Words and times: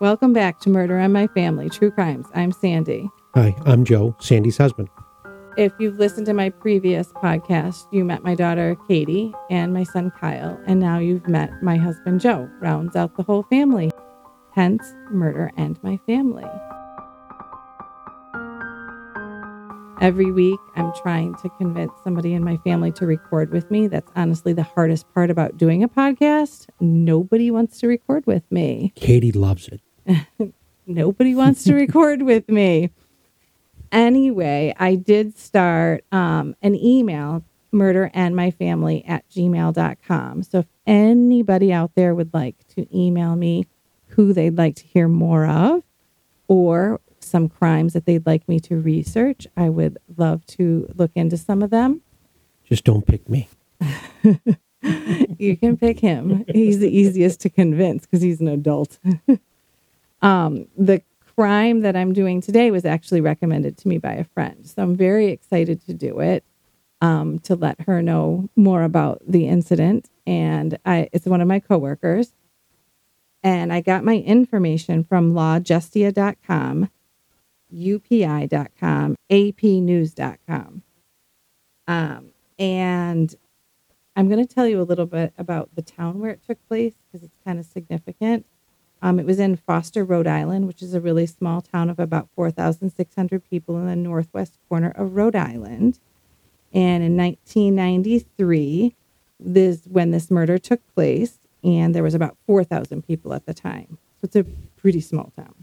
Welcome 0.00 0.32
back 0.32 0.60
to 0.60 0.70
Murder 0.70 0.96
and 0.96 1.12
My 1.12 1.26
Family 1.26 1.68
True 1.68 1.90
Crimes. 1.90 2.26
I'm 2.34 2.52
Sandy. 2.52 3.10
Hi, 3.34 3.54
I'm 3.66 3.84
Joe, 3.84 4.16
Sandy's 4.18 4.56
husband. 4.56 4.88
If 5.58 5.74
you've 5.78 5.98
listened 5.98 6.24
to 6.24 6.32
my 6.32 6.48
previous 6.48 7.08
podcast, 7.12 7.84
you 7.92 8.02
met 8.06 8.24
my 8.24 8.34
daughter 8.34 8.78
Katie 8.88 9.34
and 9.50 9.74
my 9.74 9.84
son 9.84 10.10
Kyle, 10.18 10.58
and 10.66 10.80
now 10.80 10.98
you've 10.98 11.28
met 11.28 11.62
my 11.62 11.76
husband 11.76 12.22
Joe. 12.22 12.48
Rounds 12.60 12.96
out 12.96 13.14
the 13.18 13.22
whole 13.22 13.42
family. 13.50 13.90
Hence, 14.54 14.82
Murder 15.10 15.50
and 15.58 15.78
My 15.82 15.98
Family. 16.06 16.48
Every 20.00 20.32
week, 20.32 20.60
I'm 20.76 20.94
trying 21.02 21.34
to 21.42 21.50
convince 21.58 21.92
somebody 22.02 22.32
in 22.32 22.42
my 22.42 22.56
family 22.64 22.90
to 22.92 23.04
record 23.04 23.52
with 23.52 23.70
me. 23.70 23.86
That's 23.86 24.10
honestly 24.16 24.54
the 24.54 24.62
hardest 24.62 25.12
part 25.12 25.28
about 25.28 25.58
doing 25.58 25.82
a 25.82 25.90
podcast. 25.90 26.68
Nobody 26.80 27.50
wants 27.50 27.80
to 27.80 27.86
record 27.86 28.26
with 28.26 28.50
me. 28.50 28.94
Katie 28.96 29.30
loves 29.30 29.68
it. 29.68 29.82
Nobody 30.86 31.34
wants 31.34 31.64
to 31.64 31.74
record 31.74 32.22
with 32.22 32.48
me. 32.48 32.90
Anyway, 33.92 34.74
I 34.78 34.94
did 34.94 35.36
start 35.38 36.04
um, 36.12 36.54
an 36.62 36.74
email, 36.74 37.44
murder 37.72 38.10
and 38.14 38.34
my 38.36 38.50
family 38.50 39.04
at 39.04 39.28
gmail.com. 39.30 40.42
So 40.44 40.60
if 40.60 40.66
anybody 40.86 41.72
out 41.72 41.92
there 41.94 42.14
would 42.14 42.32
like 42.32 42.56
to 42.74 42.86
email 42.96 43.36
me 43.36 43.66
who 44.08 44.32
they'd 44.32 44.56
like 44.56 44.76
to 44.76 44.84
hear 44.84 45.08
more 45.08 45.46
of 45.46 45.82
or 46.48 47.00
some 47.20 47.48
crimes 47.48 47.92
that 47.92 48.06
they'd 48.06 48.26
like 48.26 48.48
me 48.48 48.58
to 48.60 48.76
research, 48.76 49.46
I 49.56 49.68
would 49.68 49.98
love 50.16 50.46
to 50.46 50.88
look 50.94 51.12
into 51.14 51.36
some 51.36 51.62
of 51.62 51.70
them. 51.70 52.02
Just 52.64 52.84
don't 52.84 53.06
pick 53.06 53.28
me. 53.28 53.48
you 55.38 55.56
can 55.56 55.76
pick 55.76 56.00
him. 56.00 56.44
He's 56.48 56.78
the 56.78 56.88
easiest 56.88 57.40
to 57.42 57.50
convince 57.50 58.06
because 58.06 58.22
he's 58.22 58.40
an 58.40 58.48
adult. 58.48 58.98
um, 60.22 60.66
the 60.76 61.02
crime 61.34 61.80
that 61.80 61.96
I'm 61.96 62.12
doing 62.12 62.40
today 62.40 62.70
was 62.70 62.84
actually 62.84 63.20
recommended 63.20 63.78
to 63.78 63.88
me 63.88 63.98
by 63.98 64.12
a 64.12 64.24
friend. 64.24 64.66
So 64.68 64.82
I'm 64.82 64.96
very 64.96 65.28
excited 65.28 65.84
to 65.86 65.94
do 65.94 66.20
it 66.20 66.44
um, 67.00 67.38
to 67.40 67.54
let 67.54 67.80
her 67.82 68.02
know 68.02 68.48
more 68.56 68.82
about 68.82 69.22
the 69.26 69.48
incident. 69.48 70.10
And 70.26 70.78
I, 70.84 71.08
it's 71.12 71.26
one 71.26 71.40
of 71.40 71.48
my 71.48 71.60
coworkers. 71.60 72.32
And 73.42 73.72
I 73.72 73.80
got 73.80 74.04
my 74.04 74.16
information 74.16 75.02
from 75.02 75.32
lawjustia.com, 75.32 76.90
upi.com, 77.74 79.16
apnews.com. 79.30 80.82
Um, 81.88 82.32
and 82.58 83.34
I'm 84.14 84.28
going 84.28 84.46
to 84.46 84.54
tell 84.54 84.68
you 84.68 84.82
a 84.82 84.84
little 84.84 85.06
bit 85.06 85.32
about 85.38 85.74
the 85.74 85.82
town 85.82 86.20
where 86.20 86.32
it 86.32 86.42
took 86.46 86.58
place 86.68 86.92
because 87.06 87.24
it's 87.24 87.38
kind 87.44 87.58
of 87.58 87.64
significant. 87.64 88.44
Um, 89.02 89.18
it 89.18 89.26
was 89.26 89.38
in 89.38 89.56
Foster, 89.56 90.04
Rhode 90.04 90.26
Island, 90.26 90.66
which 90.66 90.82
is 90.82 90.94
a 90.94 91.00
really 91.00 91.26
small 91.26 91.60
town 91.60 91.88
of 91.88 91.98
about 91.98 92.28
4,600 92.34 93.48
people 93.48 93.78
in 93.78 93.86
the 93.86 93.96
northwest 93.96 94.58
corner 94.68 94.92
of 94.94 95.16
Rhode 95.16 95.36
Island. 95.36 95.98
And 96.72 97.02
in 97.02 97.16
1993, 97.16 98.94
this 99.38 99.86
when 99.86 100.10
this 100.10 100.30
murder 100.30 100.58
took 100.58 100.80
place, 100.94 101.38
and 101.64 101.94
there 101.94 102.02
was 102.02 102.14
about 102.14 102.36
4,000 102.46 103.06
people 103.06 103.32
at 103.32 103.46
the 103.46 103.54
time. 103.54 103.98
So 104.20 104.26
it's 104.26 104.36
a 104.36 104.44
pretty 104.76 105.00
small 105.00 105.32
town. 105.36 105.54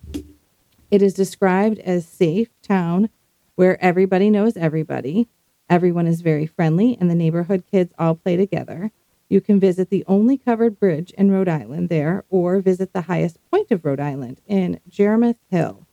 It 0.89 1.01
is 1.01 1.13
described 1.13 1.79
as 1.79 2.07
safe 2.07 2.49
town 2.61 3.09
where 3.55 3.81
everybody 3.83 4.29
knows 4.29 4.57
everybody. 4.57 5.27
Everyone 5.69 6.07
is 6.07 6.21
very 6.21 6.45
friendly, 6.45 6.97
and 6.99 7.09
the 7.09 7.15
neighborhood 7.15 7.63
kids 7.69 7.93
all 7.99 8.15
play 8.15 8.35
together. 8.35 8.91
You 9.29 9.41
can 9.41 9.59
visit 9.59 9.89
the 9.89 10.05
only 10.07 10.37
covered 10.37 10.79
bridge 10.79 11.11
in 11.17 11.31
Rhode 11.31 11.49
Island 11.49 11.89
there, 11.89 12.23
or 12.29 12.61
visit 12.61 12.93
the 12.93 13.01
highest 13.01 13.39
point 13.51 13.71
of 13.71 13.83
Rhode 13.83 13.99
Island 13.99 14.39
in 14.47 14.79
Jerimoth 14.89 15.39
Hill. 15.49 15.85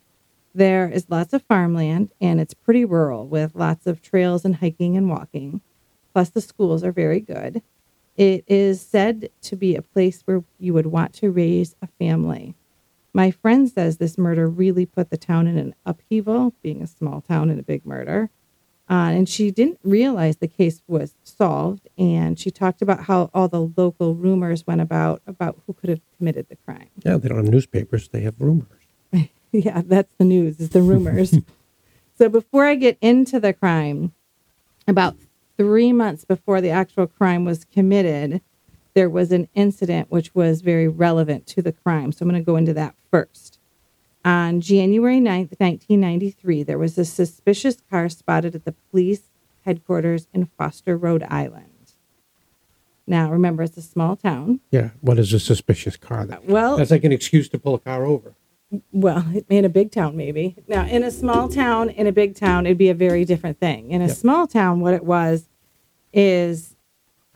There 0.55 0.89
is 0.89 1.11
lots 1.11 1.33
of 1.33 1.43
farmland, 1.43 2.13
and 2.21 2.41
it's 2.41 2.55
pretty 2.55 2.85
rural 2.85 3.27
with 3.27 3.57
lots 3.57 3.89
of 3.89 4.01
trails 4.01 4.45
and 4.45 4.57
hiking 4.57 4.97
and 4.97 5.09
walking. 5.09 5.61
Plus, 6.13 6.31
the 6.31 6.41
schools 6.41 6.85
are 6.85 6.93
very 6.93 7.19
good. 7.19 7.61
It 8.17 8.45
is 8.47 8.81
said 8.81 9.31
to 9.43 9.57
be 9.57 9.75
a 9.75 9.83
place 9.83 10.23
where 10.25 10.45
you 10.61 10.73
would 10.73 10.87
want 10.87 11.13
to 11.15 11.33
raise 11.33 11.75
a 11.83 11.89
family. 11.99 12.55
My 13.13 13.33
friend 13.33 13.69
says 13.69 13.97
this 13.97 14.17
murder 14.17 14.49
really 14.49 14.87
put 14.87 15.11
the 15.11 15.17
town 15.17 15.49
in 15.49 15.59
an 15.59 15.75
upheaval, 15.85 16.55
being 16.63 16.83
a 16.83 16.87
small 16.87 17.21
town 17.21 17.51
and 17.51 17.59
a 17.59 17.65
big 17.65 17.85
murder. 17.85 18.31
Uh, 18.89 19.13
and 19.13 19.29
she 19.29 19.51
didn't 19.51 19.79
realize 19.83 20.37
the 20.37 20.49
case 20.49 20.83
was 20.87 21.15
solved. 21.25 21.89
And 21.97 22.39
she 22.39 22.51
talked 22.51 22.83
about 22.83 23.05
how 23.05 23.31
all 23.33 23.49
the 23.49 23.61
local 23.61 24.15
rumors 24.15 24.67
went 24.67 24.81
about 24.81 25.23
about 25.27 25.61
who 25.67 25.73
could 25.73 25.91
have 25.91 26.01
committed 26.19 26.49
the 26.49 26.57
crime. 26.57 26.91
Yeah, 27.05 27.17
they 27.17 27.29
don't 27.29 27.39
have 27.39 27.49
newspapers; 27.49 28.09
they 28.09 28.21
have 28.23 28.35
rumors. 28.39 28.69
yeah, 29.53 29.83
that's 29.85 30.13
the 30.19 30.25
news. 30.25 30.61
Is 30.61 30.71
the 30.71 30.83
rumors. 30.83 31.39
so 32.19 32.29
before 32.29 32.67
I 32.67 32.75
get 32.75 32.99
into 33.01 33.41
the 33.41 33.53
crime, 33.53 34.13
about 34.87 35.17
three 35.57 35.93
months 35.93 36.25
before 36.25 36.61
the 36.61 36.71
actual 36.71 37.07
crime 37.07 37.45
was 37.45 37.65
committed, 37.65 38.43
there 38.95 39.11
was 39.11 39.33
an 39.33 39.49
incident 39.55 40.11
which 40.11 40.35
was 40.35 40.61
very 40.61 40.89
relevant 40.89 41.47
to 41.49 41.63
the 41.63 41.73
crime. 41.73 42.13
So 42.13 42.23
I'm 42.23 42.31
going 42.31 42.41
to 42.41 42.45
go 42.45 42.57
into 42.57 42.75
that 42.75 42.95
first. 43.11 43.54
On 44.25 44.61
January 44.61 45.19
9th, 45.21 45.53
1993, 45.61 46.63
there 46.63 46.79
was 46.79 46.97
a 46.97 47.05
suspicious 47.05 47.77
car 47.91 48.09
spotted 48.09 48.55
at 48.55 48.65
the 48.65 48.73
police 48.91 49.23
headquarters 49.67 50.29
in 50.33 50.47
Foster, 50.59 50.97
Rhode 50.97 51.25
Island. 51.25 51.69
Now, 53.07 53.31
remember, 53.31 53.63
it's 53.63 53.77
a 53.77 53.83
small 53.83 54.17
town. 54.17 54.61
Yeah, 54.71 54.91
what 55.03 55.19
is 55.19 55.33
a 55.35 55.41
suspicious 55.41 55.97
car? 55.99 56.25
That, 56.25 56.47
Well, 56.47 56.79
that's 56.79 56.91
like 56.91 57.05
an 57.05 57.13
excuse 57.13 57.51
to 57.51 57.59
pull 57.59 57.75
a 57.75 57.79
car 57.79 58.07
over. 58.07 58.33
well, 58.93 59.27
in 59.51 59.67
a 59.67 59.69
big 59.69 59.91
town, 59.93 60.17
maybe. 60.17 60.57
Now, 60.67 60.87
in 60.87 61.03
a 61.03 61.11
small 61.11 61.49
town, 61.51 61.91
in 61.91 62.07
a 62.07 62.13
big 62.13 62.35
town, 62.35 62.65
it'd 62.65 62.79
be 62.79 62.89
a 62.89 62.95
very 62.95 63.27
different 63.27 63.61
thing. 63.61 63.91
In 63.91 64.01
a 64.01 64.07
Yeah. 64.07 64.13
small 64.15 64.47
town, 64.47 64.81
what 64.81 64.95
it 64.95 65.05
was 65.05 65.49
is 66.15 66.77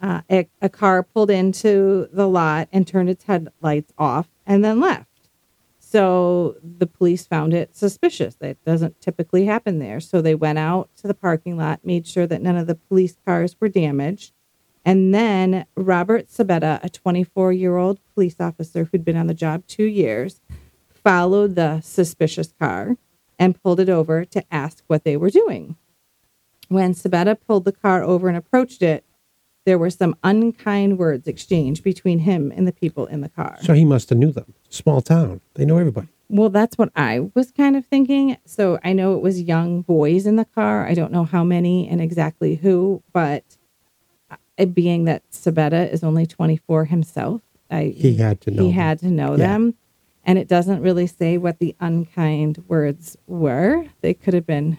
uh, 0.00 0.22
a, 0.30 0.48
a 0.62 0.70
car 0.70 1.02
pulled 1.02 1.30
into 1.30 2.08
the 2.12 2.26
lot 2.26 2.68
and 2.72 2.86
turned 2.86 3.10
its 3.10 3.24
headlights 3.24 3.92
off 3.98 4.28
and 4.46 4.64
then 4.64 4.80
left. 4.80 5.07
So 5.90 6.56
the 6.62 6.86
police 6.86 7.26
found 7.26 7.54
it 7.54 7.74
suspicious. 7.74 8.34
That 8.40 8.62
doesn't 8.62 9.00
typically 9.00 9.46
happen 9.46 9.78
there. 9.78 10.00
So 10.00 10.20
they 10.20 10.34
went 10.34 10.58
out 10.58 10.90
to 10.96 11.08
the 11.08 11.14
parking 11.14 11.56
lot, 11.56 11.80
made 11.82 12.06
sure 12.06 12.26
that 12.26 12.42
none 12.42 12.58
of 12.58 12.66
the 12.66 12.74
police 12.74 13.16
cars 13.24 13.56
were 13.58 13.70
damaged. 13.70 14.34
And 14.84 15.14
then 15.14 15.64
Robert 15.76 16.28
Sabetta, 16.28 16.84
a 16.84 16.90
24 16.90 17.54
year 17.54 17.78
old 17.78 18.00
police 18.12 18.36
officer 18.38 18.84
who'd 18.84 19.04
been 19.04 19.16
on 19.16 19.28
the 19.28 19.34
job 19.34 19.66
two 19.66 19.84
years, 19.84 20.42
followed 20.90 21.54
the 21.54 21.80
suspicious 21.80 22.52
car 22.60 22.98
and 23.38 23.60
pulled 23.62 23.80
it 23.80 23.88
over 23.88 24.26
to 24.26 24.44
ask 24.50 24.84
what 24.88 25.04
they 25.04 25.16
were 25.16 25.30
doing. 25.30 25.76
When 26.68 26.92
Sabetta 26.92 27.38
pulled 27.40 27.64
the 27.64 27.72
car 27.72 28.02
over 28.02 28.28
and 28.28 28.36
approached 28.36 28.82
it, 28.82 29.06
there 29.64 29.78
were 29.78 29.88
some 29.88 30.16
unkind 30.22 30.98
words 30.98 31.26
exchanged 31.26 31.82
between 31.82 32.18
him 32.18 32.52
and 32.54 32.68
the 32.68 32.72
people 32.72 33.06
in 33.06 33.22
the 33.22 33.30
car. 33.30 33.56
So 33.62 33.72
he 33.72 33.86
must 33.86 34.10
have 34.10 34.18
knew 34.18 34.32
them. 34.32 34.52
Small 34.70 35.00
town; 35.00 35.40
they 35.54 35.64
know 35.64 35.78
everybody. 35.78 36.08
Well, 36.30 36.50
that's 36.50 36.76
what 36.76 36.90
I 36.94 37.30
was 37.34 37.50
kind 37.52 37.74
of 37.74 37.86
thinking. 37.86 38.36
So 38.44 38.78
I 38.84 38.92
know 38.92 39.14
it 39.14 39.22
was 39.22 39.40
young 39.40 39.80
boys 39.82 40.26
in 40.26 40.36
the 40.36 40.44
car. 40.44 40.86
I 40.86 40.92
don't 40.94 41.10
know 41.12 41.24
how 41.24 41.42
many 41.42 41.88
and 41.88 42.02
exactly 42.02 42.56
who, 42.56 43.02
but 43.14 43.44
uh, 44.30 44.36
it 44.58 44.74
being 44.74 45.04
that 45.04 45.22
Sabetta 45.30 45.90
is 45.90 46.04
only 46.04 46.26
24 46.26 46.84
himself, 46.84 47.40
I, 47.70 47.94
He 47.96 48.16
had 48.16 48.42
to 48.42 48.50
know. 48.50 48.62
he 48.64 48.68
them. 48.68 48.74
had 48.78 48.98
to 48.98 49.06
know 49.10 49.30
Yeah. 49.32 49.36
them. 49.38 49.74
And 50.22 50.38
it 50.38 50.48
doesn't 50.48 50.82
really 50.82 51.06
say 51.06 51.38
what 51.38 51.58
the 51.60 51.74
unkind 51.80 52.62
words 52.68 53.16
were. 53.26 53.86
They 54.02 54.12
could 54.12 54.34
have 54.34 54.46
been 54.46 54.76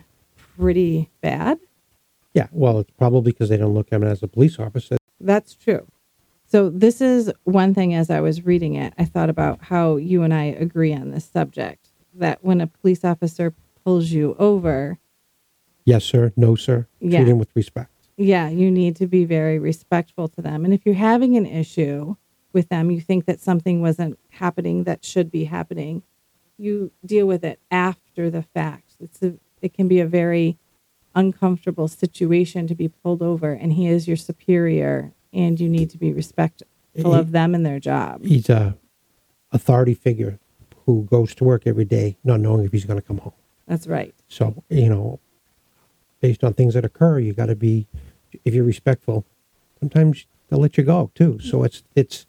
pretty 0.55 1.09
bad. 1.21 1.57
Yeah, 2.35 2.45
well, 2.51 2.77
it's 2.77 2.91
probably 2.91 3.31
because 3.31 3.49
they 3.49 3.57
don't 3.57 3.73
look 3.73 3.87
at 3.91 3.95
him 3.95 4.03
as 4.07 4.21
a 4.21 4.27
police 4.27 4.59
officer. 4.59 4.97
That's 5.19 5.55
true. 5.55 5.87
So 6.51 6.69
this 6.69 6.99
is 6.99 7.31
one 7.43 7.73
thing 7.75 7.93
as 7.93 8.09
I 8.09 8.21
was 8.21 8.43
reading 8.45 8.73
it, 8.75 8.93
I 8.97 9.05
thought 9.05 9.29
about 9.29 9.61
how 9.61 9.97
you 9.97 10.23
and 10.23 10.33
I 10.33 10.45
agree 10.45 10.93
on 10.93 11.11
this 11.11 11.25
subject. 11.25 11.89
That 12.15 12.43
when 12.43 12.59
a 12.59 12.67
police 12.67 13.05
officer 13.05 13.53
pulls 13.85 14.09
you 14.11 14.35
over, 14.39 14.97
Yes, 15.85 16.03
sir. 16.03 16.33
No, 16.35 16.55
sir. 16.55 16.87
Yeah. 16.99 17.19
Treat 17.19 17.31
him 17.31 17.37
with 17.39 17.49
respect. 17.55 17.89
yeah, 18.17 18.49
you 18.49 18.69
need 18.69 18.95
to 18.97 19.07
be 19.07 19.25
very 19.25 19.57
respectful 19.57 20.27
to 20.29 20.41
them. 20.41 20.65
And 20.65 20.73
if 20.73 20.85
you're 20.85 20.95
having 20.95 21.35
an 21.37 21.45
issue 21.45 22.15
with 22.53 22.69
them, 22.69 22.91
you 22.91 22.99
think 23.01 23.25
that 23.25 23.39
something 23.39 23.81
wasn't 23.81 24.19
happening 24.31 24.83
that 24.83 25.05
should 25.05 25.31
be 25.31 25.45
happening, 25.45 26.03
you 26.57 26.91
deal 27.05 27.25
with 27.25 27.43
it 27.43 27.59
after 27.71 28.29
the 28.29 28.41
fact. 28.43 28.93
It's 28.99 29.21
a, 29.23 29.35
it 29.61 29.73
can 29.73 29.87
be 29.87 29.99
a 29.99 30.05
very 30.05 30.57
uncomfortable 31.15 31.87
situation 31.87 32.67
to 32.67 32.75
be 32.75 32.87
pulled 32.87 33.21
over, 33.21 33.53
and 33.53 33.73
he 33.73 33.87
is 33.87 34.07
your 34.07 34.17
superior, 34.17 35.13
and 35.33 35.59
you 35.59 35.69
need 35.69 35.89
to 35.91 35.97
be 35.97 36.11
respectful 36.13 36.67
of 37.13 37.31
them 37.31 37.53
and 37.55 37.65
their 37.65 37.79
job. 37.79 38.25
He's 38.25 38.49
a 38.49 38.77
authority 39.51 39.93
figure 39.93 40.39
who 40.85 41.03
goes 41.09 41.33
to 41.35 41.43
work 41.43 41.63
every 41.65 41.85
day 41.85 42.17
not 42.23 42.39
knowing 42.39 42.65
if 42.65 42.71
he's 42.71 42.85
going 42.85 42.99
to 42.99 43.05
come 43.05 43.19
home. 43.19 43.33
That's 43.67 43.87
right. 43.87 44.13
So, 44.27 44.63
you 44.69 44.89
know, 44.89 45.19
based 46.21 46.43
on 46.43 46.53
things 46.53 46.73
that 46.73 46.83
occur, 46.85 47.19
you 47.19 47.33
got 47.33 47.45
to 47.47 47.55
be, 47.55 47.87
if 48.43 48.53
you're 48.53 48.63
respectful, 48.63 49.25
sometimes 49.79 50.25
they'll 50.49 50.59
let 50.59 50.77
you 50.77 50.83
go 50.83 51.11
too. 51.15 51.39
So 51.39 51.63
it's, 51.63 51.83
it's, 51.95 52.25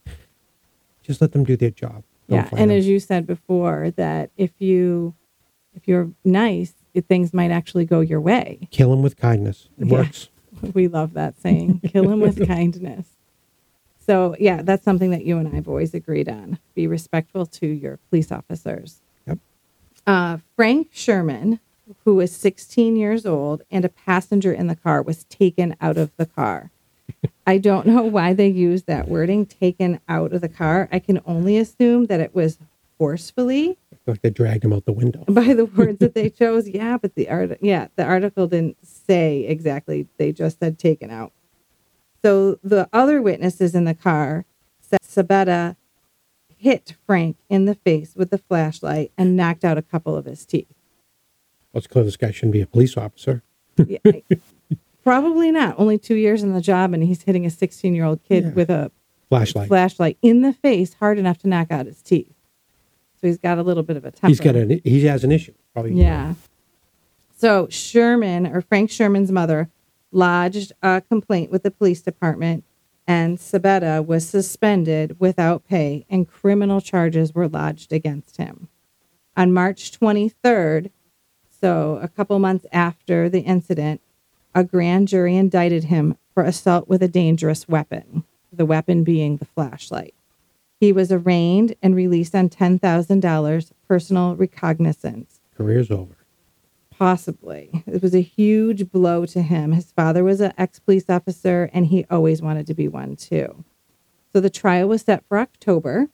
just 1.02 1.20
let 1.20 1.32
them 1.32 1.44
do 1.44 1.56
their 1.56 1.70
job. 1.70 2.04
Don't 2.28 2.38
Yeah, 2.38 2.48
and 2.52 2.70
'em. 2.70 2.76
as 2.78 2.86
you 2.86 3.00
said 3.00 3.26
before, 3.26 3.90
that 3.96 4.30
if 4.36 4.52
you 4.60 5.14
if 5.74 5.86
you're 5.88 6.10
nice, 6.24 6.74
things 7.08 7.32
might 7.32 7.50
actually 7.50 7.84
go 7.84 8.00
your 8.00 8.20
way. 8.20 8.68
kill 8.70 8.90
them 8.90 9.02
with 9.02 9.16
kindness. 9.16 9.68
It 9.78 9.86
Yeah. 9.86 9.92
works. 9.94 10.28
We 10.74 10.88
love 10.88 11.14
that 11.14 11.40
saying. 11.40 11.80
Kill 11.92 12.08
him 12.08 12.20
with 12.20 12.46
kindness. 12.46 13.06
So 14.06 14.34
yeah, 14.40 14.62
that's 14.62 14.84
something 14.84 15.10
that 15.10 15.24
you 15.24 15.38
and 15.38 15.48
I 15.48 15.54
have 15.54 15.68
always 15.68 15.94
agreed 15.94 16.28
on. 16.28 16.58
Be 16.74 16.86
respectful 16.86 17.46
to 17.46 17.66
your 17.66 17.98
police 18.08 18.32
officers. 18.32 19.00
Yep. 19.26 19.38
Uh, 20.06 20.38
Frank 20.56 20.88
Sherman, 20.92 21.60
who 22.04 22.16
was 22.16 22.34
16 22.34 22.96
years 22.96 23.24
old 23.24 23.62
and 23.70 23.84
a 23.84 23.88
passenger 23.88 24.52
in 24.52 24.66
the 24.66 24.76
car, 24.76 25.02
was 25.02 25.24
taken 25.24 25.76
out 25.80 25.96
of 25.96 26.10
the 26.16 26.26
car. 26.26 26.70
I 27.46 27.58
don't 27.58 27.86
know 27.86 28.02
why 28.02 28.32
they 28.32 28.48
used 28.48 28.86
that 28.86 29.08
wording, 29.08 29.46
taken 29.46 30.00
out 30.08 30.32
of 30.32 30.40
the 30.40 30.48
car. 30.48 30.88
I 30.90 30.98
can 30.98 31.20
only 31.26 31.58
assume 31.58 32.06
that 32.06 32.20
it 32.20 32.34
was 32.34 32.58
forcefully 32.98 33.78
Like 34.06 34.22
they 34.22 34.30
dragged 34.30 34.64
him 34.64 34.72
out 34.72 34.86
the 34.86 34.92
window. 34.92 35.24
by 35.28 35.54
the 35.54 35.64
words 35.76 35.98
that 35.98 36.14
they 36.14 36.30
chose. 36.30 36.68
Yeah, 36.68 36.96
but 36.96 37.14
the 37.14 37.28
art, 37.28 37.58
yeah, 37.60 37.88
the 37.96 38.04
article 38.04 38.46
didn't 38.46 38.76
say 38.86 39.44
exactly. 39.46 40.08
They 40.16 40.32
just 40.32 40.58
said 40.58 40.78
taken 40.78 41.10
out. 41.10 41.32
So 42.22 42.58
the 42.62 42.88
other 42.92 43.22
witnesses 43.22 43.74
in 43.74 43.84
the 43.84 43.94
car 43.94 44.44
said 44.80 45.00
Sabetta 45.02 45.76
hit 46.56 46.94
Frank 47.06 47.36
in 47.48 47.64
the 47.66 47.74
face 47.74 48.14
with 48.16 48.30
the 48.30 48.38
flashlight 48.38 49.12
and 49.16 49.36
knocked 49.36 49.64
out 49.64 49.78
a 49.78 49.82
couple 49.82 50.16
of 50.16 50.24
his 50.26 50.44
teeth. 50.44 50.66
Well, 51.72 51.78
it's 51.78 51.86
clear 51.86 52.04
this 52.04 52.16
guy 52.16 52.30
shouldn't 52.32 52.52
be 52.52 52.60
a 52.60 52.66
police 52.66 52.96
officer. 52.96 53.42
Yeah, 53.76 53.98
probably 55.04 55.50
not. 55.50 55.76
Only 55.78 55.98
two 55.98 56.16
years 56.16 56.42
in 56.42 56.52
the 56.52 56.60
job, 56.60 56.92
and 56.92 57.02
he's 57.02 57.22
hitting 57.22 57.46
a 57.46 57.50
16 57.50 57.94
year 57.94 58.04
old 58.04 58.22
kid 58.24 58.44
Yeah. 58.44 58.50
with 58.50 58.70
a 58.70 58.90
Flashlight. 59.28 59.68
flashlight 59.68 60.18
in 60.22 60.40
the 60.42 60.52
face 60.52 60.94
hard 60.94 61.18
enough 61.18 61.38
to 61.38 61.48
knock 61.48 61.70
out 61.70 61.86
his 61.86 62.02
teeth. 62.02 62.34
So 63.20 63.26
he's 63.26 63.38
got 63.38 63.58
a 63.58 63.62
little 63.62 63.82
bit 63.82 63.96
of 63.96 64.04
a 64.04 64.10
temper. 64.10 64.28
He's 64.28 64.40
got 64.40 64.56
an. 64.56 64.80
He 64.82 65.04
has 65.04 65.24
an 65.24 65.32
issue. 65.32 65.52
Probably. 65.74 65.92
Yeah. 65.92 66.34
So 67.36 67.68
Sherman 67.70 68.46
or 68.46 68.60
Frank 68.60 68.90
Sherman's 68.90 69.30
mother 69.30 69.70
lodged 70.12 70.72
a 70.82 71.00
complaint 71.02 71.50
with 71.50 71.62
the 71.62 71.70
police 71.70 72.02
department, 72.02 72.64
and 73.06 73.38
Sabetta 73.38 74.04
was 74.04 74.28
suspended 74.28 75.18
without 75.20 75.66
pay, 75.66 76.06
and 76.08 76.28
criminal 76.28 76.80
charges 76.80 77.34
were 77.34 77.48
lodged 77.48 77.92
against 77.92 78.38
him. 78.38 78.68
On 79.36 79.52
March 79.52 79.98
23rd, 79.98 80.90
so 81.48 81.98
a 82.02 82.08
couple 82.08 82.38
months 82.38 82.66
after 82.72 83.28
the 83.28 83.40
incident, 83.40 84.00
a 84.54 84.64
grand 84.64 85.08
jury 85.08 85.36
indicted 85.36 85.84
him 85.84 86.16
for 86.34 86.42
assault 86.42 86.88
with 86.88 87.02
a 87.02 87.08
dangerous 87.08 87.68
weapon, 87.68 88.24
the 88.52 88.66
weapon 88.66 89.04
being 89.04 89.36
the 89.36 89.44
flashlight. 89.44 90.14
He 90.80 90.92
was 90.92 91.12
arraigned 91.12 91.76
and 91.82 91.94
released 91.94 92.34
on 92.34 92.48
$10,000 92.48 93.72
personal 93.86 94.34
recognizance. 94.34 95.40
Career's 95.54 95.90
over. 95.90 96.16
Possibly. 96.90 97.84
It 97.86 98.02
was 98.02 98.14
a 98.14 98.22
huge 98.22 98.90
blow 98.90 99.26
to 99.26 99.42
him. 99.42 99.72
His 99.72 99.92
father 99.92 100.24
was 100.24 100.40
an 100.40 100.54
ex 100.56 100.78
police 100.78 101.08
officer 101.10 101.68
and 101.74 101.86
he 101.86 102.06
always 102.10 102.40
wanted 102.40 102.66
to 102.66 102.74
be 102.74 102.88
one 102.88 103.16
too. 103.16 103.64
So 104.32 104.40
the 104.40 104.50
trial 104.50 104.88
was 104.88 105.02
set 105.02 105.24
for 105.28 105.38
October 105.38 106.08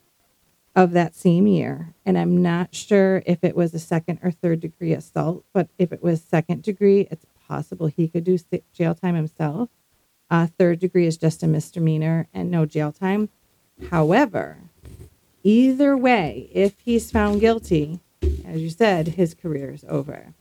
of 0.74 0.92
that 0.92 1.14
same 1.14 1.46
year. 1.46 1.94
And 2.04 2.18
I'm 2.18 2.42
not 2.42 2.74
sure 2.74 3.22
if 3.24 3.44
it 3.44 3.56
was 3.56 3.72
a 3.72 3.78
second 3.78 4.18
or 4.22 4.30
third 4.30 4.60
degree 4.60 4.92
assault, 4.92 5.44
but 5.52 5.68
if 5.78 5.92
it 5.92 6.02
was 6.02 6.22
second 6.22 6.62
degree, 6.62 7.06
it's 7.10 7.26
possible 7.48 7.86
he 7.86 8.08
could 8.08 8.24
do 8.24 8.38
jail 8.72 8.94
time 8.94 9.14
himself. 9.14 9.70
Uh, 10.28 10.48
third 10.58 10.80
degree 10.80 11.06
is 11.06 11.16
just 11.16 11.42
a 11.42 11.46
misdemeanor 11.46 12.28
and 12.34 12.50
no 12.50 12.66
jail 12.66 12.90
time. 12.90 13.28
However, 13.90 14.58
either 15.42 15.96
way, 15.96 16.48
if 16.52 16.74
he's 16.84 17.10
found 17.10 17.40
guilty, 17.40 18.00
as 18.44 18.60
you 18.60 18.70
said, 18.70 19.08
his 19.08 19.34
career 19.34 19.70
is 19.70 19.84
over. 19.88 20.34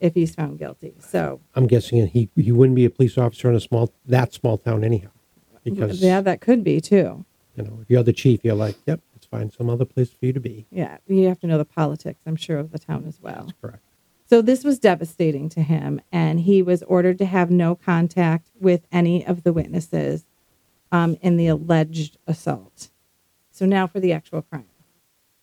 If 0.00 0.14
he's 0.14 0.34
found 0.34 0.58
guilty, 0.58 0.94
so 0.98 1.40
I'm 1.54 1.66
guessing 1.66 2.06
he 2.06 2.30
he 2.34 2.52
wouldn't 2.52 2.74
be 2.74 2.86
a 2.86 2.90
police 2.90 3.18
officer 3.18 3.50
in 3.50 3.54
a 3.54 3.60
small 3.60 3.92
that 4.06 4.32
small 4.32 4.56
town 4.56 4.82
anyhow. 4.82 5.10
Because 5.62 6.00
yeah, 6.00 6.22
that 6.22 6.40
could 6.40 6.64
be 6.64 6.80
too. 6.80 7.26
you 7.54 7.64
know, 7.64 7.80
if 7.82 7.90
you're 7.90 8.02
the 8.02 8.14
chief, 8.14 8.40
you're 8.42 8.54
like, 8.54 8.76
yep, 8.86 9.02
let's 9.12 9.26
find 9.26 9.52
some 9.52 9.68
other 9.68 9.84
place 9.84 10.10
for 10.10 10.24
you 10.24 10.32
to 10.32 10.40
be. 10.40 10.64
Yeah, 10.70 10.96
you 11.06 11.28
have 11.28 11.38
to 11.40 11.46
know 11.46 11.58
the 11.58 11.66
politics. 11.66 12.18
I'm 12.24 12.36
sure 12.36 12.56
of 12.56 12.72
the 12.72 12.78
town 12.78 13.04
as 13.06 13.20
well. 13.20 13.50
Correct. 13.60 13.82
So 14.26 14.40
this 14.40 14.64
was 14.64 14.78
devastating 14.78 15.50
to 15.50 15.60
him, 15.60 16.00
and 16.10 16.40
he 16.40 16.62
was 16.62 16.82
ordered 16.84 17.18
to 17.18 17.26
have 17.26 17.50
no 17.50 17.74
contact 17.74 18.48
with 18.58 18.86
any 18.90 19.26
of 19.26 19.42
the 19.42 19.52
witnesses 19.52 20.24
um, 20.92 21.16
in 21.20 21.36
the 21.36 21.46
alleged 21.46 22.18
assault. 22.26 22.90
So 23.50 23.66
now 23.66 23.86
for 23.86 24.00
the 24.00 24.12
actual 24.12 24.42
crime. 24.42 24.66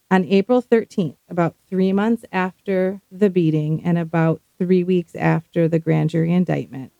On 0.09 0.23
April 0.25 0.61
13th, 0.61 1.17
about 1.29 1.55
three 1.69 1.91
months 1.91 2.23
after 2.31 3.01
the 3.11 3.29
beating 3.29 3.83
and 3.83 3.97
about 3.97 4.41
three 4.57 4.83
weeks 4.83 5.15
after 5.15 5.67
the 5.67 5.79
grand 5.79 6.11
jury 6.11 6.31
indictment, 6.33 6.93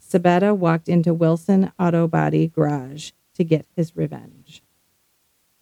Sabetta 0.00 0.56
walked 0.56 0.88
into 0.88 1.12
Wilson 1.12 1.72
Auto 1.78 2.06
Body 2.06 2.46
Garage 2.46 3.10
to 3.34 3.42
get 3.42 3.66
his 3.74 3.96
revenge. 3.96 4.62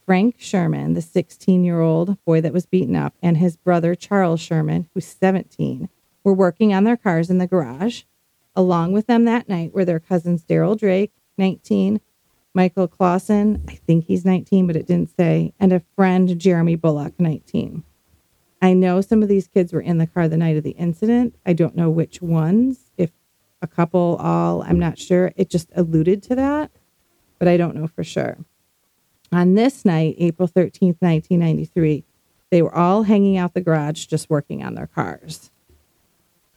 Frank 0.05 0.37
Sherman, 0.38 0.94
the 0.94 1.00
16 1.00 1.64
year 1.64 1.81
old 1.81 2.23
boy 2.25 2.40
that 2.40 2.52
was 2.52 2.67
beaten 2.67 2.96
up, 2.96 3.14
and 3.23 3.38
his 3.38 3.56
brother 3.56 3.94
Charles 3.94 4.40
Sherman, 4.40 4.88
who's 4.93 5.06
17, 5.06 5.88
were 6.25 6.34
working 6.34 6.75
on 6.75 6.84
their 6.84 6.96
cars 6.96 7.31
in 7.31 7.38
the 7.38 7.46
garage. 7.46 8.02
Along 8.55 8.93
with 8.93 9.06
them 9.06 9.25
that 9.25 9.49
night 9.49 9.73
were 9.73 9.84
their 9.84 10.00
cousins 10.00 10.44
Daryl 10.44 10.79
Drake, 10.79 11.12
19, 11.38 12.00
Michael 12.54 12.88
Clausen, 12.88 13.64
I 13.69 13.75
think 13.75 14.04
he's 14.04 14.25
19, 14.25 14.66
but 14.66 14.76
it 14.76 14.87
didn't 14.87 15.16
say, 15.16 15.54
and 15.58 15.72
a 15.72 15.82
friend, 15.96 16.38
Jeremy 16.38 16.76
Bullock, 16.76 17.19
19. 17.19 17.82
I 18.60 18.75
know 18.75 19.00
some 19.00 19.22
of 19.22 19.28
these 19.28 19.49
kids 19.49 19.72
were 19.72 19.81
in 19.81 19.99
the 19.99 20.06
car 20.06 20.28
the 20.28 20.37
night 20.37 20.56
of 20.56 20.62
the 20.62 20.72
incident. 20.72 21.34
I 21.46 21.52
don't 21.54 21.75
know 21.75 21.90
which 21.90 22.20
ones, 22.20 22.90
if 22.96 23.10
a 23.62 23.66
couple, 23.66 24.16
all, 24.20 24.62
I'm 24.62 24.78
not 24.78 24.99
sure. 24.99 25.32
It 25.34 25.49
just 25.49 25.70
alluded 25.75 26.22
to 26.25 26.34
that, 26.37 26.70
but 27.38 27.49
I 27.49 27.56
don't 27.56 27.75
know 27.75 27.87
for 27.87 28.04
sure. 28.04 28.38
On 29.32 29.55
this 29.55 29.84
night, 29.84 30.16
April 30.19 30.46
13th, 30.46 31.00
1993, 31.00 32.05
they 32.50 32.60
were 32.60 32.75
all 32.75 33.05
hanging 33.05 33.38
out 33.38 33.55
the 33.55 33.62
garage 33.62 34.05
just 34.06 34.28
working 34.28 34.62
on 34.62 34.75
their 34.75 34.87
cars. 34.87 35.50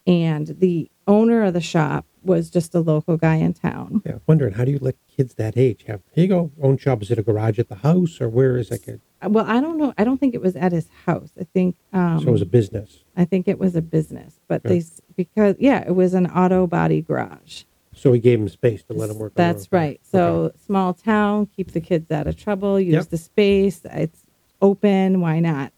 And 0.06 0.46
the 0.58 0.90
owner 1.06 1.42
of 1.44 1.54
the 1.54 1.60
shop 1.60 2.06
was 2.22 2.50
just 2.50 2.74
a 2.74 2.80
local 2.80 3.16
guy 3.16 3.36
in 3.36 3.52
town. 3.54 4.02
Yeah, 4.04 4.18
wondering 4.26 4.54
how 4.54 4.64
do 4.64 4.72
you 4.72 4.78
let 4.80 4.96
kids 5.08 5.34
that 5.34 5.56
age 5.56 5.84
have? 5.86 6.00
Here 6.12 6.24
you 6.24 6.28
go, 6.28 6.52
own 6.60 6.76
shop. 6.76 7.02
Is 7.02 7.10
it 7.10 7.18
a 7.18 7.22
garage 7.22 7.58
at 7.58 7.68
the 7.68 7.76
house 7.76 8.20
or 8.20 8.28
where 8.28 8.56
is 8.56 8.70
it? 8.70 9.00
Well, 9.22 9.44
I 9.46 9.60
don't 9.60 9.78
know. 9.78 9.94
I 9.96 10.04
don't 10.04 10.18
think 10.18 10.34
it 10.34 10.40
was 10.42 10.56
at 10.56 10.72
his 10.72 10.88
house. 11.06 11.30
I 11.40 11.44
think 11.44 11.76
um, 11.92 12.20
so 12.20 12.28
it 12.28 12.32
was 12.32 12.42
a 12.42 12.46
business. 12.46 13.04
I 13.16 13.24
think 13.24 13.48
it 13.48 13.58
was 13.58 13.74
a 13.76 13.82
business, 13.82 14.40
but 14.48 14.64
Okay. 14.66 14.80
they 14.80 14.84
because 15.16 15.56
yeah, 15.58 15.84
it 15.86 15.94
was 15.94 16.12
an 16.14 16.26
auto 16.26 16.66
body 16.66 17.00
garage. 17.00 17.62
So 17.94 18.12
he 18.12 18.20
gave 18.20 18.38
him 18.40 18.48
space 18.48 18.82
to 18.84 18.92
let 18.92 19.08
him 19.08 19.18
work. 19.18 19.32
That's 19.34 19.72
right. 19.72 19.98
So 20.02 20.18
Okay. 20.46 20.58
small 20.66 20.92
town, 20.92 21.46
keep 21.46 21.72
the 21.72 21.80
kids 21.80 22.10
out 22.10 22.26
of 22.26 22.36
trouble, 22.36 22.78
use 22.78 22.92
Yep. 22.92 23.08
the 23.08 23.16
space. 23.16 23.80
It's 23.84 24.26
open. 24.60 25.20
Why 25.22 25.40
not? 25.40 25.72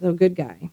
So 0.00 0.12
good 0.12 0.36
guy. 0.36 0.70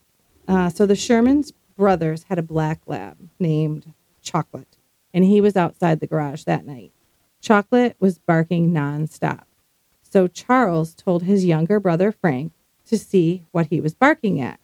Uh, 0.48 0.70
so 0.70 0.86
the 0.86 0.96
Sherman's 0.96 1.52
brothers 1.76 2.24
had 2.24 2.40
a 2.40 2.44
black 2.44 2.82
lab 2.86 3.18
named 3.40 3.94
Chocolate, 4.22 4.78
and 5.14 5.24
he 5.24 5.42
was 5.42 5.56
outside 5.56 6.00
the 6.00 6.08
garage 6.08 6.44
that 6.44 6.66
night. 6.66 6.92
Chocolate 7.42 7.96
was 8.00 8.18
barking 8.18 8.72
nonstop. 8.72 9.44
So 10.02 10.28
Charles 10.28 10.96
told 10.96 11.24
his 11.24 11.46
younger 11.46 11.80
brother 11.80 12.12
Frank 12.12 12.54
to 12.86 12.98
see 12.98 13.46
what 13.52 13.68
he 13.68 13.82
was 13.82 13.94
barking 13.94 14.40
at. 14.40 14.60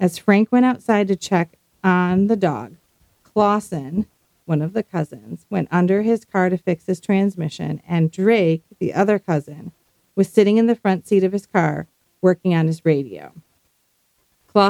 As 0.00 0.18
Frank 0.18 0.50
went 0.50 0.64
outside 0.64 1.08
to 1.08 1.16
check 1.16 1.58
on 1.84 2.26
the 2.26 2.36
dog, 2.36 2.76
Clausen, 3.22 4.06
one 4.46 4.62
of 4.62 4.72
the 4.72 4.82
cousins, 4.82 5.46
went 5.50 5.68
under 5.70 6.02
his 6.02 6.24
car 6.24 6.48
to 6.48 6.58
fix 6.58 6.86
his 6.86 7.00
transmission, 7.00 7.80
and 7.86 8.10
Drake, 8.10 8.64
the 8.78 8.92
other 8.94 9.18
cousin, 9.18 9.72
was 10.14 10.28
sitting 10.28 10.56
in 10.56 10.66
the 10.66 10.74
front 10.74 11.06
seat 11.06 11.24
of 11.24 11.32
his 11.32 11.46
car 11.46 11.86
working 12.20 12.54
on 12.54 12.66
his 12.66 12.84
radio. 12.84 13.32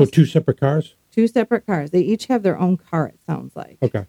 so 0.01 0.11
two 0.11 0.27
separate 0.27 0.61
cars. 0.61 0.95
Two 1.13 1.29
separate 1.29 1.67
cars. 1.67 1.91
They 1.91 2.01
each 2.01 2.27
have 2.27 2.43
their 2.43 2.59
own 2.59 2.77
car, 2.77 3.07
it 3.07 3.21
sounds 3.25 3.55
like. 3.55 3.79
Okay. 3.83 4.07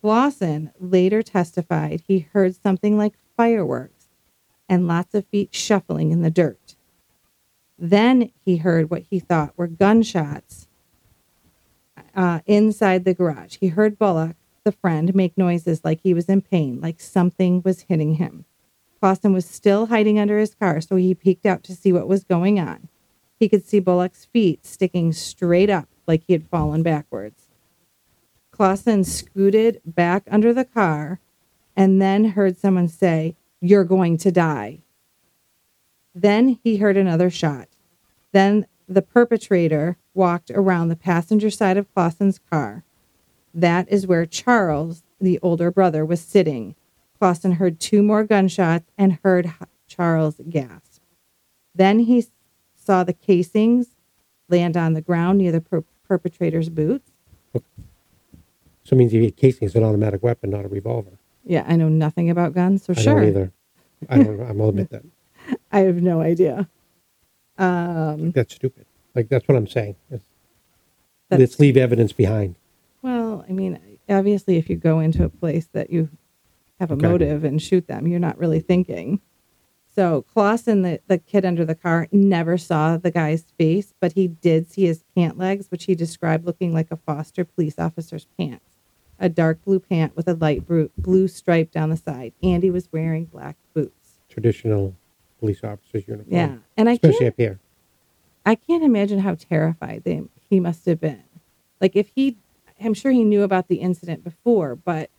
Clausen 0.00 0.72
later 0.78 1.22
testified 1.22 2.02
he 2.06 2.20
heard 2.32 2.54
something 2.54 2.96
like 2.96 3.14
fireworks 3.36 4.08
and 4.68 4.86
lots 4.86 5.14
of 5.14 5.26
feet 5.26 5.54
shuffling 5.54 6.10
in 6.10 6.22
the 6.22 6.30
dirt. 6.30 6.76
Then 7.78 8.30
he 8.44 8.58
heard 8.58 8.90
what 8.90 9.02
he 9.10 9.18
thought 9.18 9.56
were 9.56 9.66
gunshots 9.66 10.68
uh, 12.14 12.40
inside 12.46 13.04
the 13.04 13.14
garage. 13.14 13.56
He 13.60 13.68
heard 13.68 13.98
Bullock, 13.98 14.36
the 14.64 14.72
friend, 14.72 15.14
make 15.14 15.38
noises 15.38 15.84
like 15.84 16.00
he 16.02 16.12
was 16.12 16.28
in 16.28 16.42
pain, 16.42 16.80
like 16.80 17.00
something 17.00 17.62
was 17.64 17.82
hitting 17.82 18.14
him. 18.14 18.44
Clausen 19.00 19.32
was 19.32 19.46
still 19.46 19.86
hiding 19.86 20.18
under 20.18 20.38
his 20.38 20.54
car, 20.54 20.80
so 20.80 20.96
he 20.96 21.14
peeked 21.14 21.46
out 21.46 21.62
to 21.64 21.74
see 21.74 21.92
what 21.92 22.08
was 22.08 22.24
going 22.24 22.58
on. 22.58 22.88
He 23.38 23.48
could 23.48 23.66
see 23.66 23.78
Bullock's 23.78 24.24
feet 24.24 24.66
sticking 24.66 25.12
straight 25.12 25.70
up 25.70 25.88
like 26.06 26.24
he 26.26 26.32
had 26.32 26.48
fallen 26.48 26.82
backwards. 26.82 27.48
Clausen 28.50 29.04
scooted 29.04 29.80
back 29.84 30.24
under 30.30 30.52
the 30.52 30.64
car 30.64 31.20
and 31.76 32.02
then 32.02 32.30
heard 32.30 32.56
someone 32.56 32.88
say, 32.88 33.36
You're 33.60 33.84
going 33.84 34.16
to 34.18 34.32
die. 34.32 34.80
Then 36.14 36.58
he 36.64 36.78
heard 36.78 36.96
another 36.96 37.30
shot. 37.30 37.68
Then 38.32 38.66
the 38.88 39.02
perpetrator 39.02 39.96
walked 40.14 40.50
around 40.50 40.88
the 40.88 40.96
passenger 40.96 41.50
side 41.50 41.76
of 41.76 41.92
Clausen's 41.94 42.40
car. 42.50 42.82
That 43.54 43.88
is 43.88 44.06
where 44.06 44.26
Charles, 44.26 45.04
the 45.20 45.38
older 45.40 45.70
brother, 45.70 46.04
was 46.04 46.20
sitting. 46.20 46.74
Clausen 47.18 47.52
heard 47.52 47.78
two 47.78 48.02
more 48.02 48.24
gunshots 48.24 48.90
and 48.98 49.18
heard 49.22 49.52
Charles 49.86 50.40
gasp. 50.48 51.02
Then 51.74 52.00
he 52.00 52.26
saw 52.88 53.04
the 53.04 53.12
casings 53.12 53.88
land 54.48 54.74
on 54.74 54.94
the 54.94 55.02
ground 55.02 55.36
near 55.36 55.52
the 55.52 55.60
per- 55.60 55.84
perpetrator's 56.08 56.70
boots. 56.70 57.10
So 57.54 57.62
it 58.92 58.96
means 58.96 59.12
he 59.12 59.22
had 59.26 59.36
casings, 59.36 59.74
an 59.74 59.84
automatic 59.84 60.22
weapon, 60.22 60.48
not 60.48 60.64
a 60.64 60.68
revolver. 60.68 61.18
Yeah, 61.44 61.66
I 61.68 61.76
know 61.76 61.90
nothing 61.90 62.30
about 62.30 62.54
guns, 62.54 62.84
so 62.84 62.94
I 62.96 63.00
sure. 63.00 63.14
don't 63.16 63.24
either. 63.28 63.52
I 64.08 64.22
don't. 64.22 64.40
I 64.40 64.52
will 64.52 64.70
admit 64.70 64.88
that. 64.88 65.02
I 65.72 65.80
have 65.80 66.00
no 66.00 66.22
idea. 66.22 66.66
Um, 67.58 68.30
That's 68.32 68.54
stupid. 68.54 68.86
Like 69.14 69.28
that's 69.28 69.46
what 69.48 69.56
I'm 69.58 69.66
saying. 69.66 69.96
It's, 70.10 70.24
let's 71.30 71.58
leave 71.60 71.76
evidence 71.76 72.12
behind. 72.12 72.54
well, 73.02 73.44
I 73.48 73.52
mean, 73.52 73.78
obviously, 74.08 74.56
if 74.56 74.70
you 74.70 74.76
go 74.76 75.00
into 75.00 75.24
a 75.24 75.28
place 75.28 75.66
that 75.74 75.90
you 75.90 76.08
have 76.80 76.90
a 76.90 76.94
Okay. 76.94 77.06
motive 77.06 77.44
and 77.44 77.60
shoot 77.60 77.86
them, 77.86 78.06
you're 78.06 78.20
not 78.20 78.38
really 78.38 78.60
thinking. 78.60 79.20
So 79.98 80.22
Clausen, 80.32 80.82
the, 80.82 81.00
the 81.08 81.18
kid 81.18 81.44
under 81.44 81.64
the 81.64 81.74
car, 81.74 82.06
never 82.12 82.56
saw 82.56 82.98
the 82.98 83.10
guy's 83.10 83.42
face, 83.58 83.94
but 83.98 84.12
he 84.12 84.28
did 84.28 84.70
see 84.70 84.84
his 84.84 85.02
pant 85.16 85.36
legs, 85.36 85.72
which 85.72 85.86
he 85.86 85.96
described 85.96 86.46
looking 86.46 86.72
like 86.72 86.92
a 86.92 86.96
Foster 86.96 87.44
police 87.44 87.80
officer's 87.80 88.28
pants. 88.38 88.76
A 89.18 89.28
dark 89.28 89.64
blue 89.64 89.80
pant 89.80 90.14
with 90.14 90.28
a 90.28 90.34
light 90.34 90.68
blue, 90.68 90.88
blue 90.96 91.26
stripe 91.26 91.72
down 91.72 91.90
the 91.90 91.96
side. 91.96 92.32
And 92.44 92.62
he 92.62 92.70
was 92.70 92.88
wearing 92.92 93.24
black 93.24 93.56
boots. 93.74 94.20
Traditional 94.28 94.94
police 95.40 95.64
officer's 95.64 96.06
uniform. 96.06 96.32
Yeah. 96.32 96.56
And 96.76 96.88
I 96.88 96.92
especially 96.92 97.18
can't 97.18 97.32
up 97.32 97.36
here. 97.36 97.58
I 98.46 98.54
can't 98.54 98.84
imagine 98.84 99.18
how 99.18 99.34
terrified 99.34 100.02
they, 100.04 100.22
he 100.48 100.60
must 100.60 100.86
have 100.86 101.00
been. 101.00 101.24
Like 101.80 101.96
if 101.96 102.12
he, 102.14 102.36
I'm 102.80 102.94
sure 102.94 103.10
he 103.10 103.24
knew 103.24 103.42
about 103.42 103.66
the 103.66 103.80
incident 103.80 104.22
before, 104.22 104.76
but 104.76 105.10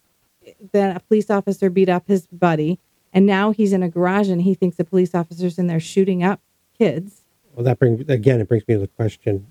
then 0.71 0.95
a 0.95 1.01
police 1.01 1.29
officer 1.29 1.69
beat 1.69 1.89
up 1.89 2.07
his 2.07 2.27
buddy, 2.27 2.79
and 3.13 3.25
now 3.25 3.51
he's 3.51 3.73
in 3.73 3.83
a 3.83 3.89
garage 3.89 4.29
and 4.29 4.41
he 4.43 4.53
thinks 4.53 4.77
the 4.77 4.83
police 4.83 5.13
officer's 5.15 5.57
in 5.57 5.67
there 5.67 5.79
shooting 5.79 6.23
up 6.23 6.41
kids. 6.77 7.21
Well, 7.55 7.63
that 7.65 7.79
brings 7.79 8.01
again. 8.09 8.39
It 8.39 8.47
brings 8.47 8.67
me 8.67 8.75
to 8.75 8.79
the 8.81 8.87
question 8.87 9.47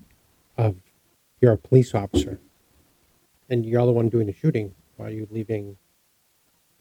of 0.57 0.75
you're 1.41 1.51
a 1.53 1.57
police 1.57 1.93
officer, 1.93 2.39
and 3.49 3.65
you're 3.65 3.85
the 3.85 3.91
one 3.91 4.09
doing 4.09 4.27
the 4.27 4.33
shooting. 4.33 4.73
Why 4.97 5.07
are 5.07 5.11
you 5.11 5.27
leaving 5.29 5.77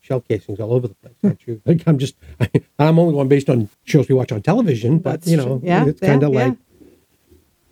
shell 0.00 0.20
casings 0.20 0.58
all 0.61 0.73
over 0.73 0.88
the 0.88 0.94
place? 0.94 1.14
Aren't 1.23 1.47
you? 1.47 1.61
Like 1.64 1.82
I'm 1.87 1.99
just. 1.99 2.16
I'm 2.78 2.99
only 2.99 3.14
one 3.14 3.28
based 3.28 3.50
on 3.50 3.68
shows 3.85 4.08
we 4.08 4.14
watch 4.14 4.32
on 4.32 4.42
television, 4.42 4.99
but 4.99 5.20
That's 5.20 5.28
you 5.30 5.37
true. 5.37 5.47
know, 5.47 5.61
Yeah, 5.62 5.87
it's 5.87 6.00
yeah, 6.00 6.08
kind 6.08 6.23
of 6.23 6.32
yeah. 6.32 6.44
like 6.47 6.56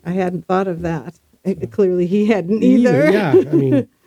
I 0.05 0.11
hadn't 0.11 0.45
thought 0.45 0.67
of 0.67 0.81
that. 0.81 1.19
It- 1.43 1.71
clearly, 1.71 2.05
he 2.07 2.27
hadn't 2.27 2.61
either. 2.63 3.11
Yeah, 3.11 3.31
I 3.31 3.53
mean, 3.53 3.87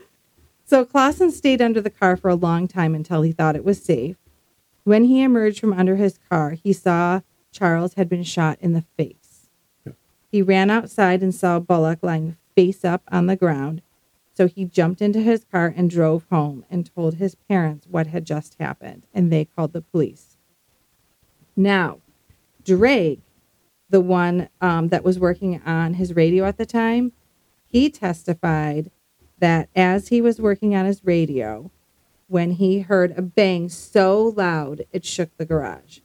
So 0.66 0.84
Clausen 0.84 1.32
stayed 1.32 1.60
under 1.60 1.80
the 1.80 1.90
car 1.90 2.16
for 2.16 2.28
a 2.28 2.36
long 2.36 2.68
time 2.68 2.94
until 2.94 3.22
he 3.22 3.32
thought 3.32 3.56
it 3.56 3.64
was 3.64 3.82
safe. 3.82 4.16
When 4.90 5.04
he 5.04 5.22
emerged 5.22 5.60
from 5.60 5.72
under 5.72 5.94
his 5.94 6.18
car, 6.28 6.50
he 6.50 6.72
saw 6.72 7.20
Charles 7.52 7.94
had 7.94 8.08
been 8.08 8.24
shot 8.24 8.58
in 8.60 8.72
the 8.72 8.84
face. 8.96 9.46
He 10.32 10.42
ran 10.42 10.68
outside 10.68 11.22
and 11.22 11.32
saw 11.32 11.60
Bullock 11.60 12.00
lying 12.02 12.36
face 12.56 12.84
up 12.84 13.04
on 13.06 13.26
the 13.26 13.36
ground. 13.36 13.82
So 14.34 14.48
he 14.48 14.64
jumped 14.64 15.00
into 15.00 15.20
his 15.20 15.44
car 15.44 15.72
and 15.76 15.88
drove 15.88 16.26
home 16.28 16.64
and 16.68 16.92
told 16.92 17.14
his 17.14 17.36
parents 17.36 17.86
what 17.88 18.08
had 18.08 18.24
just 18.24 18.56
happened, 18.58 19.06
and 19.14 19.30
they 19.30 19.44
called 19.44 19.74
the 19.74 19.80
police. 19.80 20.36
Now, 21.54 22.00
Drake, 22.64 23.20
the 23.90 24.00
one 24.00 24.48
um, 24.60 24.88
that 24.88 25.04
was 25.04 25.20
working 25.20 25.62
on 25.64 25.94
his 25.94 26.16
radio 26.16 26.46
at 26.46 26.58
the 26.58 26.66
time, 26.66 27.12
he 27.64 27.90
testified 27.90 28.90
that 29.38 29.68
as 29.76 30.08
he 30.08 30.20
was 30.20 30.40
working 30.40 30.74
on 30.74 30.84
his 30.84 31.04
radio, 31.04 31.70
when 32.30 32.52
he 32.52 32.78
heard 32.78 33.12
a 33.18 33.22
bang 33.22 33.68
so 33.68 34.32
loud 34.36 34.84
it 34.92 35.04
shook 35.04 35.36
the 35.36 35.44
garage. 35.44 35.98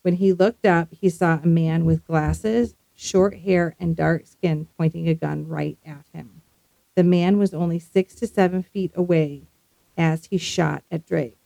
When 0.00 0.14
he 0.14 0.32
looked 0.32 0.64
up, 0.64 0.88
he 0.90 1.10
saw 1.10 1.40
a 1.42 1.46
man 1.46 1.84
with 1.84 2.06
glasses, 2.06 2.74
short 2.96 3.40
hair, 3.40 3.76
and 3.78 3.94
dark 3.94 4.26
skin 4.26 4.66
pointing 4.78 5.06
a 5.06 5.14
gun 5.14 5.46
right 5.46 5.76
at 5.84 6.06
him. 6.14 6.40
The 6.94 7.04
man 7.04 7.36
was 7.36 7.52
only 7.52 7.78
six 7.78 8.14
to 8.14 8.26
seven 8.26 8.62
feet 8.62 8.92
away 8.94 9.42
as 9.94 10.24
he 10.24 10.38
shot 10.38 10.84
at 10.90 11.04
Drake. 11.04 11.36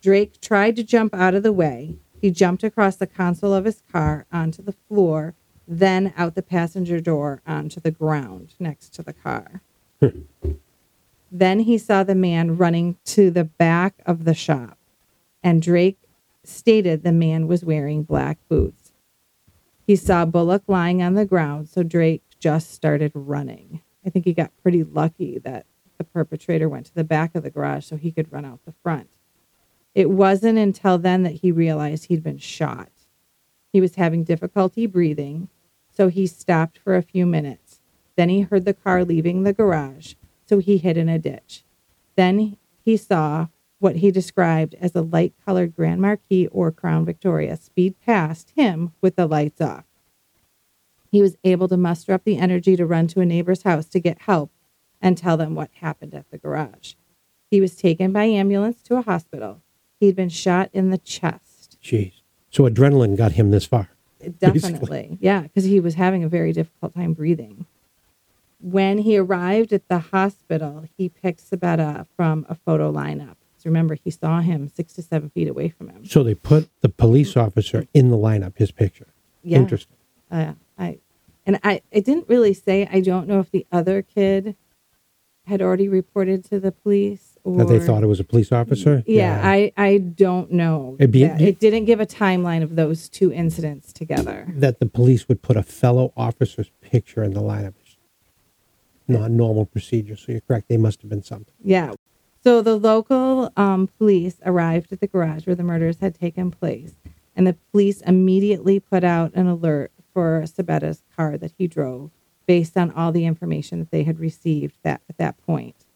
Drake 0.00 0.40
tried 0.40 0.74
to 0.76 0.82
jump 0.82 1.14
out 1.14 1.34
of 1.34 1.42
the 1.42 1.52
way. 1.52 1.98
He 2.18 2.30
jumped 2.30 2.64
across 2.64 2.96
the 2.96 3.06
console 3.06 3.52
of 3.52 3.66
his 3.66 3.82
car 3.92 4.24
onto 4.32 4.62
the 4.62 4.76
floor, 4.88 5.34
then 5.68 6.14
out 6.16 6.34
the 6.34 6.42
passenger 6.42 6.98
door 6.98 7.42
onto 7.46 7.78
the 7.78 7.90
ground 7.90 8.54
next 8.58 8.94
to 8.94 9.02
the 9.02 9.12
car. 9.12 9.60
then 11.30 11.60
he 11.60 11.78
saw 11.78 12.02
the 12.02 12.14
man 12.14 12.56
running 12.56 12.96
to 13.04 13.30
the 13.30 13.44
back 13.44 13.94
of 14.04 14.24
the 14.24 14.34
shop, 14.34 14.78
and 15.42 15.62
Drake 15.62 15.98
stated 16.42 17.02
the 17.02 17.12
man 17.12 17.46
was 17.46 17.64
wearing 17.64 18.02
black 18.02 18.38
boots. 18.48 18.92
He 19.86 19.96
saw 19.96 20.24
Bullock 20.24 20.62
lying 20.66 21.02
on 21.02 21.14
the 21.14 21.24
ground, 21.24 21.68
so 21.68 21.82
Drake 21.82 22.22
just 22.38 22.72
started 22.72 23.12
running. 23.14 23.82
I 24.04 24.10
think 24.10 24.24
he 24.24 24.32
got 24.32 24.56
pretty 24.62 24.82
lucky 24.82 25.38
that 25.38 25.66
the 25.98 26.04
perpetrator 26.04 26.68
went 26.68 26.86
to 26.86 26.94
the 26.94 27.04
back 27.04 27.34
of 27.34 27.42
the 27.42 27.50
garage 27.50 27.84
so 27.84 27.96
he 27.96 28.10
could 28.10 28.32
run 28.32 28.44
out 28.44 28.64
the 28.64 28.74
front. 28.82 29.08
It 29.94 30.10
wasn't 30.10 30.58
until 30.58 30.96
then 30.98 31.24
that 31.24 31.36
he 31.36 31.52
realized 31.52 32.06
he'd 32.06 32.22
been 32.22 32.38
shot. 32.38 32.90
He 33.72 33.80
was 33.80 33.96
having 33.96 34.24
difficulty 34.24 34.86
breathing, 34.86 35.48
so 35.90 36.08
he 36.08 36.26
stopped 36.26 36.78
for 36.78 36.96
a 36.96 37.02
few 37.02 37.26
minutes. 37.26 37.80
Then 38.16 38.28
he 38.28 38.40
heard 38.42 38.64
the 38.64 38.74
car 38.74 39.04
leaving 39.04 39.42
the 39.42 39.52
garage, 39.52 40.14
so 40.50 40.58
he 40.58 40.78
hid 40.78 40.96
in 40.96 41.08
a 41.08 41.16
ditch. 41.16 41.62
Then 42.16 42.56
he 42.84 42.96
saw 42.96 43.46
what 43.78 43.96
he 43.96 44.10
described 44.10 44.74
as 44.80 44.96
a 44.96 45.00
light 45.00 45.32
colored 45.46 45.76
Grand 45.76 46.02
Marquis 46.02 46.48
or 46.48 46.72
Crown 46.72 47.04
Victoria 47.04 47.56
speed 47.56 47.94
past 48.04 48.50
him 48.56 48.92
with 49.00 49.14
the 49.14 49.28
lights 49.28 49.60
off. 49.60 49.84
He 51.12 51.22
was 51.22 51.36
able 51.44 51.68
to 51.68 51.76
muster 51.76 52.12
up 52.12 52.24
the 52.24 52.36
energy 52.36 52.74
to 52.74 52.84
run 52.84 53.06
to 53.08 53.20
a 53.20 53.24
neighbor's 53.24 53.62
house 53.62 53.86
to 53.90 54.00
get 54.00 54.22
help 54.22 54.50
and 55.00 55.16
tell 55.16 55.36
them 55.36 55.54
what 55.54 55.70
happened 55.74 56.14
at 56.14 56.28
the 56.32 56.38
garage. 56.38 56.94
He 57.48 57.60
was 57.60 57.76
taken 57.76 58.12
by 58.12 58.24
ambulance 58.24 58.82
to 58.82 58.96
a 58.96 59.02
hospital. 59.02 59.62
He'd 60.00 60.16
been 60.16 60.28
shot 60.30 60.68
in 60.72 60.90
the 60.90 60.98
chest. 60.98 61.78
jeez. 61.80 62.14
So 62.50 62.68
adrenaline 62.68 63.16
got 63.16 63.32
him 63.32 63.52
this 63.52 63.66
far. 63.66 63.90
Definitely. 64.40 65.16
Yeah, 65.20 65.42
because 65.42 65.62
he 65.62 65.78
was 65.78 65.94
having 65.94 66.24
a 66.24 66.28
very 66.28 66.52
difficult 66.52 66.92
time 66.94 67.12
breathing. 67.12 67.66
When 68.60 68.98
he 68.98 69.16
arrived 69.16 69.72
at 69.72 69.88
the 69.88 69.98
hospital, 69.98 70.84
he 70.96 71.08
picked 71.08 71.48
Sabetta 71.50 72.06
from 72.16 72.44
a 72.48 72.54
photo 72.54 72.92
lineup. 72.92 73.36
So 73.56 73.68
remember, 73.68 73.94
he 73.94 74.10
saw 74.10 74.40
him 74.40 74.68
six 74.68 74.92
to 74.94 75.02
seven 75.02 75.30
feet 75.30 75.48
away 75.48 75.68
from 75.68 75.88
him. 75.88 76.04
So 76.06 76.22
they 76.22 76.34
put 76.34 76.68
the 76.80 76.88
police 76.88 77.36
officer 77.36 77.86
in 77.94 78.10
the 78.10 78.16
lineup. 78.16 78.56
His 78.56 78.70
picture. 78.70 79.08
Yeah. 79.42 79.58
Interesting. 79.58 79.96
Uh, 80.30 80.52
I 80.78 80.98
and 81.46 81.58
I, 81.64 81.82
I 81.94 82.00
didn't 82.00 82.28
really 82.28 82.54
say 82.54 82.88
I 82.90 83.00
don't 83.00 83.26
know 83.28 83.40
if 83.40 83.50
the 83.50 83.66
other 83.72 84.02
kid 84.02 84.56
had 85.46 85.60
already 85.62 85.88
reported 85.88 86.44
to 86.44 86.60
the 86.60 86.70
police 86.70 87.36
or 87.42 87.56
That 87.58 87.68
they 87.68 87.80
thought 87.80 88.02
it 88.02 88.06
was 88.06 88.20
a 88.20 88.24
police 88.24 88.52
officer. 88.52 89.02
Yeah, 89.06 89.40
I, 89.42 89.72
I 89.76 89.98
don't 89.98 90.52
know. 90.52 90.96
It'd 91.00 91.10
be- 91.10 91.24
it 91.24 91.58
didn't 91.58 91.86
give 91.86 91.98
a 91.98 92.06
timeline 92.06 92.62
of 92.62 92.76
those 92.76 93.08
two 93.08 93.32
incidents 93.32 93.92
together. 93.92 94.46
that 94.56 94.78
the 94.78 94.86
police 94.86 95.26
would 95.28 95.42
put 95.42 95.56
a 95.56 95.62
fellow 95.62 96.12
officer's 96.16 96.70
picture 96.82 97.24
in 97.24 97.32
the 97.32 97.40
lineup 97.40 97.72
not 99.10 99.30
normal 99.30 99.66
procedure. 99.66 100.16
So 100.16 100.32
you're 100.32 100.40
correct. 100.40 100.68
They 100.68 100.76
must 100.76 101.02
have 101.02 101.10
been 101.10 101.22
something. 101.22 101.54
Yeah. 101.62 101.92
So 102.42 102.62
the 102.62 102.76
local 102.76 103.52
um, 103.56 103.88
police 103.98 104.36
arrived 104.44 104.92
at 104.92 105.00
the 105.00 105.06
garage 105.06 105.46
where 105.46 105.56
the 105.56 105.62
murders 105.62 105.98
had 106.00 106.14
taken 106.14 106.50
place, 106.50 106.94
and 107.36 107.46
the 107.46 107.56
police 107.70 108.00
immediately 108.00 108.80
put 108.80 109.04
out 109.04 109.34
an 109.34 109.46
alert 109.46 109.92
for 110.14 110.44
Sabetta's 110.46 111.02
car 111.14 111.36
that 111.36 111.52
he 111.58 111.66
drove, 111.66 112.10
based 112.46 112.76
on 112.76 112.90
all 112.92 113.12
the 113.12 113.26
information 113.26 113.78
that 113.78 113.90
they 113.90 114.04
had 114.04 114.18
received 114.18 114.76
that 114.82 115.02
at 115.08 115.18
that 115.18 115.36
point. 115.44 115.86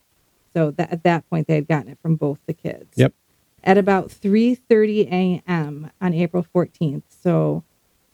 So 0.53 0.71
that 0.73 0.93
at 0.93 1.03
that 1.03 1.29
point 1.31 1.49
they 1.49 1.57
had 1.57 1.67
gotten 1.67 1.91
it 1.91 1.99
from 2.01 2.17
both 2.17 2.39
the 2.47 2.53
kids. 2.53 2.93
Yep. 2.97 3.15
At 3.63 3.79
about 3.79 4.09
3:30 4.09 5.11
a.m. 5.11 5.91
on 6.01 6.13
April 6.13 6.47
14th, 6.55 7.05
so 7.09 7.65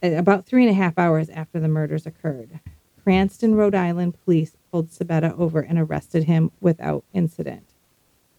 uh, 0.02 0.12
about 0.12 0.46
three 0.46 0.62
and 0.62 0.70
a 0.70 0.74
half 0.74 0.96
hours 0.96 1.28
after 1.30 1.58
the 1.58 1.68
murders 1.68 2.06
occurred, 2.06 2.60
Cranston, 3.02 3.54
Rhode 3.56 3.74
Island 3.74 4.14
police 4.24 4.56
pulled 4.70 4.88
Sabetta 4.90 5.38
over 5.38 5.60
and 5.60 5.78
arrested 5.78 6.24
him 6.24 6.50
without 6.60 7.04
incident, 7.12 7.74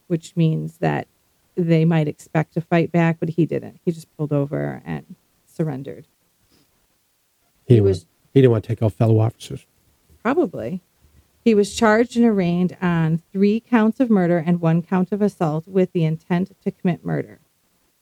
which 0.08 0.36
means 0.36 0.78
that 0.78 1.08
they 1.56 1.86
might 1.86 2.08
expect 2.08 2.54
to 2.54 2.62
fight 2.62 2.92
back, 2.92 3.18
but 3.20 3.30
he 3.30 3.46
didn't. 3.46 3.80
He 3.84 3.92
just 3.92 4.16
pulled 4.18 4.32
over 4.32 4.82
and 4.86 5.16
surrendered. 5.46 6.08
He, 7.66 7.76
He 7.76 7.82
was- 7.82 8.00
want, 8.00 8.08
he 8.34 8.42
didn't 8.42 8.52
want 8.52 8.64
to 8.64 8.68
take 8.68 8.82
off 8.82 8.94
fellow 8.94 9.20
officers. 9.20 9.66
Probably. 10.24 10.82
He 11.44 11.56
was 11.56 11.74
charged 11.76 12.16
and 12.16 12.26
arraigned 12.26 12.78
on 12.82 13.22
three 13.32 13.60
counts 13.60 14.00
of 14.00 14.10
murder 14.10 14.38
and 14.46 14.62
one 14.62 14.82
count 14.84 15.12
of 15.12 15.22
assault 15.22 15.68
with 15.68 15.92
the 15.92 16.06
intent 16.06 16.52
to 16.62 16.72
commit 16.72 17.04
murder. 17.04 17.40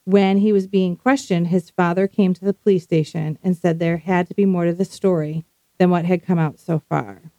When 0.03 0.37
he 0.39 0.51
was 0.51 0.67
being 0.67 0.95
questioned, 0.97 1.47
his 1.47 1.69
father 1.69 2.07
came 2.07 2.33
to 2.33 2.43
the 2.43 2.53
police 2.53 2.83
station 2.83 3.37
and 3.43 3.55
said 3.55 3.79
there 3.79 3.97
had 3.97 4.27
to 4.27 4.33
be 4.33 4.45
more 4.45 4.65
to 4.65 4.73
the 4.73 4.83
story 4.85 5.45
than 5.77 5.89
what 5.89 6.03
had 6.05 6.25
come 6.25 6.37
out 6.39 6.59
so 6.59 6.79
far. 6.89 7.31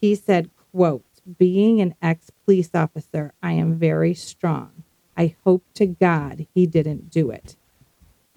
He 0.00 0.14
said, 0.14 0.50
quote, 0.72 1.04
being 1.38 1.80
an 1.80 1.94
ex 2.00 2.30
police 2.44 2.70
officer, 2.74 3.34
I 3.42 3.52
am 3.52 3.78
very 3.78 4.14
strong. 4.14 4.84
I 5.16 5.34
hope 5.44 5.64
to 5.74 5.86
God 5.86 6.46
he 6.54 6.66
didn't 6.66 7.10
do 7.10 7.30
it. 7.30 7.56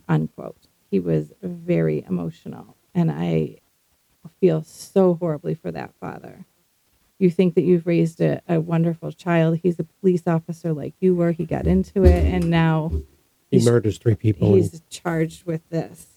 Unquote. 0.10 0.68
He 0.90 1.00
was 1.00 1.32
very 1.42 2.04
emotional. 2.08 2.76
And 2.94 3.12
I 3.12 3.58
feel 4.40 4.64
so 4.64 5.14
horribly 5.14 5.54
for 5.54 5.72
that 5.72 5.94
father. 6.00 6.46
You 7.20 7.30
think 7.30 7.54
that 7.54 7.62
you've 7.62 7.86
raised 7.86 8.20
a, 8.20 8.42
a 8.50 8.60
wonderful 8.60 9.12
child. 9.12 9.60
He's 9.62 9.80
a 9.80 9.84
police 9.84 10.24
officer 10.26 10.74
like 10.74 10.96
you 11.00 11.14
were. 11.16 11.32
He 11.32 11.46
got 11.46 11.68
into 11.68 12.04
it 12.04 12.26
and 12.26 12.50
now 12.50 12.92
He 13.52 13.64
murders 13.64 14.00
three 14.00 14.16
people. 14.16 14.56
he's 14.56 14.82
charged 14.90 15.46
with 15.46 15.62
this. 15.70 16.08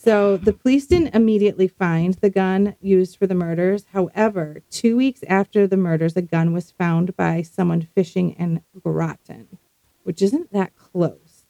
So 0.00 0.36
the 0.36 0.52
police 0.52 0.86
didn't 0.86 1.16
immediately 1.16 1.66
find 1.66 2.14
the 2.14 2.30
gun 2.30 2.76
used 2.80 3.18
for 3.18 3.26
the 3.26 3.34
murders. 3.34 3.86
However, 3.92 4.62
two 4.70 4.96
weeks 4.96 5.24
after 5.28 5.66
the 5.66 5.76
murders, 5.76 6.16
a 6.16 6.22
gun 6.22 6.52
was 6.52 6.70
found 6.70 7.16
by 7.16 7.42
someone 7.42 7.88
fishing 7.96 8.30
in 8.30 8.62
Groton, 8.80 9.58
which 10.04 10.22
isn't 10.22 10.52
that 10.52 10.76
close. 10.76 11.46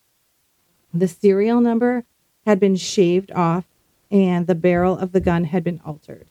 The 0.94 1.08
serial 1.08 1.60
number 1.60 2.04
had 2.46 2.58
been 2.58 2.76
shaved 2.76 3.30
off 3.32 3.66
and 4.10 4.46
the 4.46 4.54
barrel 4.54 4.96
of 4.96 5.12
the 5.12 5.20
gun 5.20 5.44
had 5.44 5.62
been 5.62 5.82
altered. 5.84 6.28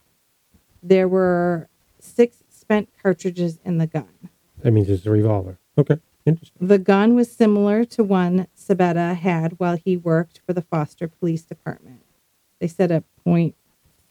There 0.81 1.07
were 1.07 1.69
six 1.99 2.43
spent 2.49 2.89
cartridges 2.99 3.59
in 3.63 3.77
the 3.77 3.85
gun. 3.85 4.29
that 4.63 4.71
means 4.71 4.89
it's 4.89 5.05
a 5.05 5.11
revolver. 5.11 5.59
Okay, 5.77 5.97
interesting. 6.25 6.67
The 6.67 6.79
gun 6.79 7.13
was 7.13 7.31
similar 7.31 7.85
to 7.85 8.03
one 8.03 8.47
Sabetta 8.57 9.15
had 9.15 9.59
while 9.59 9.77
he 9.77 9.95
worked 9.95 10.41
for 10.47 10.53
the 10.53 10.63
Foster 10.63 11.07
Police 11.07 11.43
Department. 11.43 12.01
They 12.59 12.67
said 12.67 12.91
a 12.91 13.03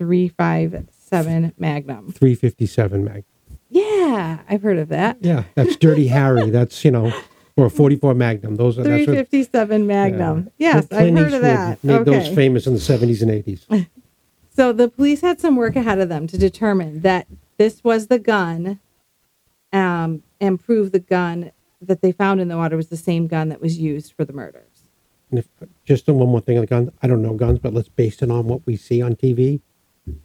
.357 0.00 1.52
Magnum. 1.58 2.12
Three 2.12 2.34
fifty 2.34 2.66
seven 2.66 3.04
mag. 3.04 3.24
Yeah, 3.68 4.38
I've 4.48 4.62
heard 4.62 4.78
of 4.78 4.88
that. 4.88 5.18
Yeah, 5.20 5.44
that's 5.54 5.76
Dirty 5.76 6.08
Harry. 6.16 6.50
That's 6.50 6.84
you 6.84 6.90
know, 6.90 7.12
or 7.56 7.66
a 7.66 7.70
forty 7.70 7.96
four 7.96 8.14
Magnum. 8.14 8.56
Those 8.56 8.78
are 8.78 8.82
that's 8.82 9.06
what, 9.06 9.28
357 9.28 9.86
Magnum. 9.86 10.50
yeah. 10.58 10.76
Yes, 10.76 10.86
I've 10.92 11.14
heard 11.16 11.32
of 11.34 11.42
that. 11.42 11.82
Made 11.84 12.04
those 12.04 12.28
famous 12.28 12.66
in 12.66 12.74
the 12.74 12.80
seventies 12.80 13.22
and 13.22 13.30
eighties. 13.30 13.66
So 14.56 14.72
the 14.72 14.88
police 14.88 15.20
had 15.20 15.38
some 15.38 15.54
work 15.54 15.76
ahead 15.76 15.98
of 15.98 16.08
them 16.08 16.26
to 16.28 16.38
determine 16.38 17.02
that 17.02 17.26
this 17.58 17.84
was 17.84 18.06
the 18.06 18.18
gun 18.18 18.80
um, 19.70 20.22
and 20.40 20.58
prove 20.58 20.92
the 20.92 20.98
gun 20.98 21.52
that 21.82 22.00
they 22.00 22.10
found 22.10 22.40
in 22.40 22.48
the 22.48 22.56
water 22.56 22.74
was 22.74 22.88
the 22.88 22.96
same 22.96 23.26
gun 23.26 23.50
that 23.50 23.60
was 23.60 23.76
used 23.78 24.14
for 24.14 24.24
the 24.24 24.32
murders. 24.32 24.75
And 25.30 25.38
if 25.40 25.48
just 25.84 26.06
one 26.06 26.28
more 26.28 26.40
thing 26.40 26.56
on 26.56 26.62
the 26.62 26.66
gun, 26.66 26.92
I 27.02 27.06
don't 27.06 27.22
know 27.22 27.34
guns, 27.34 27.58
but 27.58 27.74
let's 27.74 27.88
base 27.88 28.22
it 28.22 28.30
on 28.30 28.46
what 28.46 28.64
we 28.66 28.76
see 28.76 29.02
on 29.02 29.16
TV. 29.16 29.60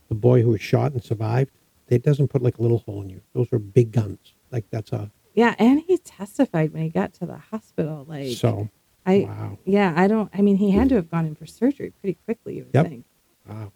The 0.10 0.16
boy 0.16 0.42
who 0.44 0.50
was 0.50 0.62
shot 0.62 0.92
and 0.92 1.04
survived, 1.04 1.52
it 1.88 2.04
doesn't 2.04 2.28
put 2.28 2.42
like 2.44 2.58
a 2.60 2.62
little 2.62 2.80
hole 2.80 3.02
in 3.02 3.10
you. 3.10 3.22
Those 3.34 3.52
are 3.52 3.60
big 3.60 3.92
guns. 3.92 4.34
Like 4.52 4.66
that's 4.70 4.92
a 4.92 5.12
Yeah, 5.34 5.56
and 5.58 5.82
he 5.82 5.98
testified 5.98 6.72
when 6.74 6.84
he 6.84 6.90
got 6.90 7.14
to 7.16 7.26
the 7.26 7.38
hospital. 7.38 8.06
Like, 8.08 8.38
so. 8.38 8.70
I 9.04 9.26
wow, 9.28 9.58
yeah, 9.66 9.94
I 9.98 10.08
don't. 10.08 10.30
I 10.32 10.42
mean, 10.44 10.58
he 10.58 10.70
had 10.70 10.90
to 10.90 10.96
have 10.96 11.10
gone 11.10 11.26
in 11.26 11.34
for 11.34 11.48
surgery 11.48 11.92
pretty 12.00 12.20
quickly. 12.26 12.58
You 12.58 12.66
would 12.66 12.76
Yep. 12.76 12.88
think. 12.88 13.06
wow. 13.50 13.72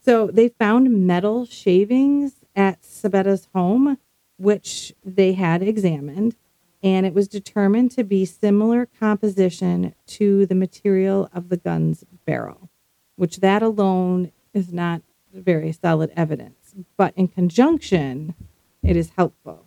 So 0.00 0.28
they 0.28 0.48
found 0.48 1.06
metal 1.06 1.44
shavings 1.44 2.36
at 2.56 2.82
Sabetta's 2.82 3.48
home, 3.54 3.98
which 4.38 4.94
they 5.04 5.34
had 5.34 5.62
examined, 5.62 6.36
and 6.84 7.06
it 7.06 7.14
was 7.14 7.26
determined 7.26 7.90
to 7.92 8.04
be 8.04 8.26
similar 8.26 8.86
composition 9.00 9.94
to 10.06 10.44
the 10.44 10.54
material 10.54 11.30
of 11.32 11.48
the 11.48 11.56
gun's 11.56 12.04
barrel, 12.26 12.68
which 13.16 13.38
that 13.38 13.62
alone 13.62 14.30
is 14.52 14.70
not 14.70 15.00
very 15.32 15.72
solid 15.72 16.12
evidence, 16.14 16.74
but 16.98 17.14
in 17.16 17.26
conjunction, 17.26 18.34
it 18.82 18.96
is 18.96 19.12
helpful. 19.16 19.64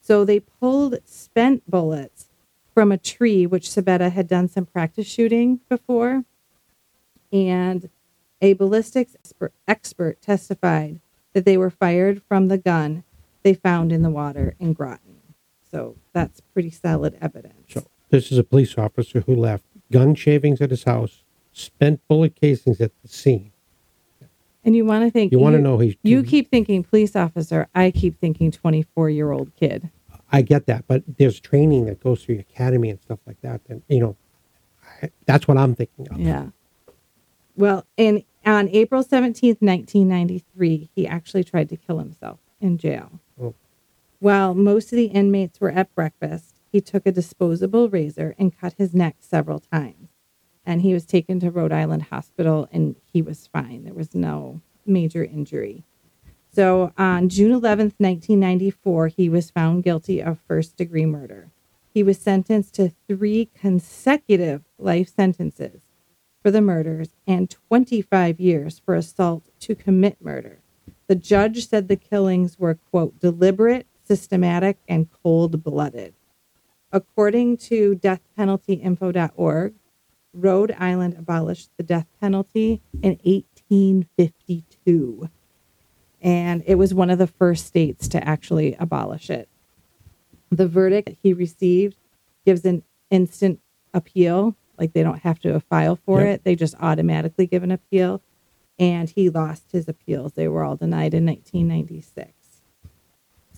So 0.00 0.24
they 0.24 0.38
pulled 0.38 0.96
spent 1.04 1.68
bullets 1.68 2.28
from 2.72 2.92
a 2.92 2.98
tree, 2.98 3.44
which 3.44 3.68
Sabetta 3.68 4.12
had 4.12 4.28
done 4.28 4.48
some 4.48 4.66
practice 4.66 5.06
shooting 5.06 5.58
before, 5.68 6.24
and 7.32 7.90
a 8.40 8.52
ballistics 8.52 9.16
expert, 9.66 10.22
testified 10.22 11.00
that 11.32 11.44
they 11.44 11.56
were 11.56 11.70
fired 11.70 12.22
from 12.22 12.46
the 12.46 12.58
gun 12.58 13.02
they 13.42 13.54
found 13.54 13.90
in 13.90 14.02
the 14.02 14.10
water 14.10 14.54
in 14.60 14.74
Groton. 14.74 15.15
So 15.70 15.96
that's 16.12 16.40
pretty 16.40 16.70
solid 16.70 17.16
evidence. 17.20 17.54
So 17.68 17.84
this 18.10 18.30
is 18.30 18.38
a 18.38 18.44
police 18.44 18.76
officer 18.78 19.20
who 19.20 19.34
left 19.34 19.64
gun 19.92 20.14
shavings 20.14 20.60
at 20.60 20.70
his 20.70 20.84
house, 20.84 21.22
spent 21.52 22.00
bullet 22.08 22.34
casings 22.34 22.80
at 22.80 22.92
the 23.02 23.08
scene. 23.08 23.52
And 24.64 24.74
you 24.74 24.84
want 24.84 25.04
to 25.04 25.10
think 25.10 25.30
You 25.30 25.38
want 25.38 25.54
to 25.54 25.62
know 25.62 25.78
he's. 25.78 25.94
you 26.02 26.24
keep 26.24 26.50
thinking 26.50 26.82
police 26.82 27.14
officer, 27.14 27.68
I 27.74 27.90
keep 27.92 28.18
thinking 28.20 28.50
24 28.50 29.10
year 29.10 29.30
old 29.30 29.54
kid. 29.54 29.90
I 30.32 30.42
get 30.42 30.66
that, 30.66 30.86
but 30.88 31.04
there's 31.18 31.38
training 31.38 31.86
that 31.86 32.00
goes 32.02 32.24
through 32.24 32.36
the 32.36 32.40
academy 32.40 32.90
and 32.90 33.00
stuff 33.00 33.20
like 33.26 33.40
that. 33.42 33.60
And 33.68 33.82
you 33.88 34.00
know, 34.00 34.16
I, 35.02 35.10
that's 35.24 35.46
what 35.46 35.56
I'm 35.56 35.76
thinking 35.76 36.08
of. 36.10 36.18
Yeah. 36.18 36.46
Well, 37.54 37.86
in 37.96 38.24
on 38.44 38.68
April 38.68 39.04
17th, 39.04 39.60
1993, 39.60 40.90
he 40.94 41.06
actually 41.06 41.44
tried 41.44 41.68
to 41.68 41.76
kill 41.76 41.98
himself 42.00 42.40
in 42.60 42.76
jail. 42.76 43.20
While 44.26 44.56
most 44.56 44.92
of 44.92 44.96
the 44.96 45.04
inmates 45.04 45.60
were 45.60 45.70
at 45.70 45.94
breakfast, 45.94 46.56
he 46.72 46.80
took 46.80 47.06
a 47.06 47.12
disposable 47.12 47.88
razor 47.88 48.34
and 48.36 48.58
cut 48.58 48.72
his 48.76 48.92
neck 48.92 49.18
several 49.20 49.60
times. 49.60 50.08
And 50.64 50.82
he 50.82 50.92
was 50.92 51.06
taken 51.06 51.38
to 51.38 51.50
Rhode 51.52 51.70
Island 51.70 52.06
Hospital 52.10 52.68
and 52.72 52.96
he 53.04 53.22
was 53.22 53.46
fine. 53.46 53.84
There 53.84 53.94
was 53.94 54.16
no 54.16 54.62
major 54.84 55.22
injury. 55.22 55.84
So 56.52 56.92
on 56.98 57.28
June 57.28 57.52
11th, 57.52 57.94
1994, 57.98 59.06
he 59.06 59.28
was 59.28 59.52
found 59.52 59.84
guilty 59.84 60.20
of 60.20 60.40
first 60.48 60.76
degree 60.76 61.06
murder. 61.06 61.52
He 61.94 62.02
was 62.02 62.18
sentenced 62.18 62.74
to 62.74 62.90
three 63.06 63.48
consecutive 63.54 64.64
life 64.76 65.14
sentences 65.14 65.82
for 66.42 66.50
the 66.50 66.60
murders 66.60 67.10
and 67.28 67.48
25 67.48 68.40
years 68.40 68.80
for 68.80 68.96
assault 68.96 69.50
to 69.60 69.76
commit 69.76 70.20
murder. 70.20 70.58
The 71.06 71.14
judge 71.14 71.68
said 71.68 71.86
the 71.86 71.94
killings 71.94 72.58
were, 72.58 72.74
quote, 72.90 73.20
deliberate, 73.20 73.86
systematic, 74.06 74.78
and 74.88 75.08
cold 75.22 75.62
blooded. 75.62 76.14
According 76.92 77.56
to 77.58 77.96
deathpenaltyinfo.org, 77.96 79.74
Rhode 80.32 80.74
Island 80.78 81.14
abolished 81.18 81.70
the 81.76 81.82
death 81.82 82.06
penalty 82.20 82.80
in 83.02 83.18
1852. 83.24 85.28
And 86.20 86.62
it 86.66 86.76
was 86.76 86.94
one 86.94 87.10
of 87.10 87.18
the 87.18 87.26
first 87.26 87.66
states 87.66 88.08
to 88.08 88.22
actually 88.26 88.74
abolish 88.78 89.30
it. 89.30 89.48
The 90.50 90.68
verdict 90.68 91.10
he 91.22 91.32
received 91.32 91.96
gives 92.44 92.64
an 92.64 92.82
instant 93.10 93.60
appeal. 93.94 94.56
Like 94.78 94.92
they 94.92 95.02
don't 95.02 95.20
have 95.20 95.38
to 95.40 95.58
file 95.60 95.96
for 95.96 96.20
Yep. 96.20 96.28
it, 96.28 96.44
they 96.44 96.54
just 96.54 96.74
automatically 96.80 97.46
give 97.46 97.62
an 97.62 97.70
appeal. 97.70 98.20
And 98.78 99.08
he 99.08 99.30
lost 99.30 99.72
his 99.72 99.88
appeals. 99.88 100.34
They 100.34 100.48
were 100.48 100.62
all 100.62 100.76
denied 100.76 101.14
in 101.14 101.24
1996. 101.24 102.32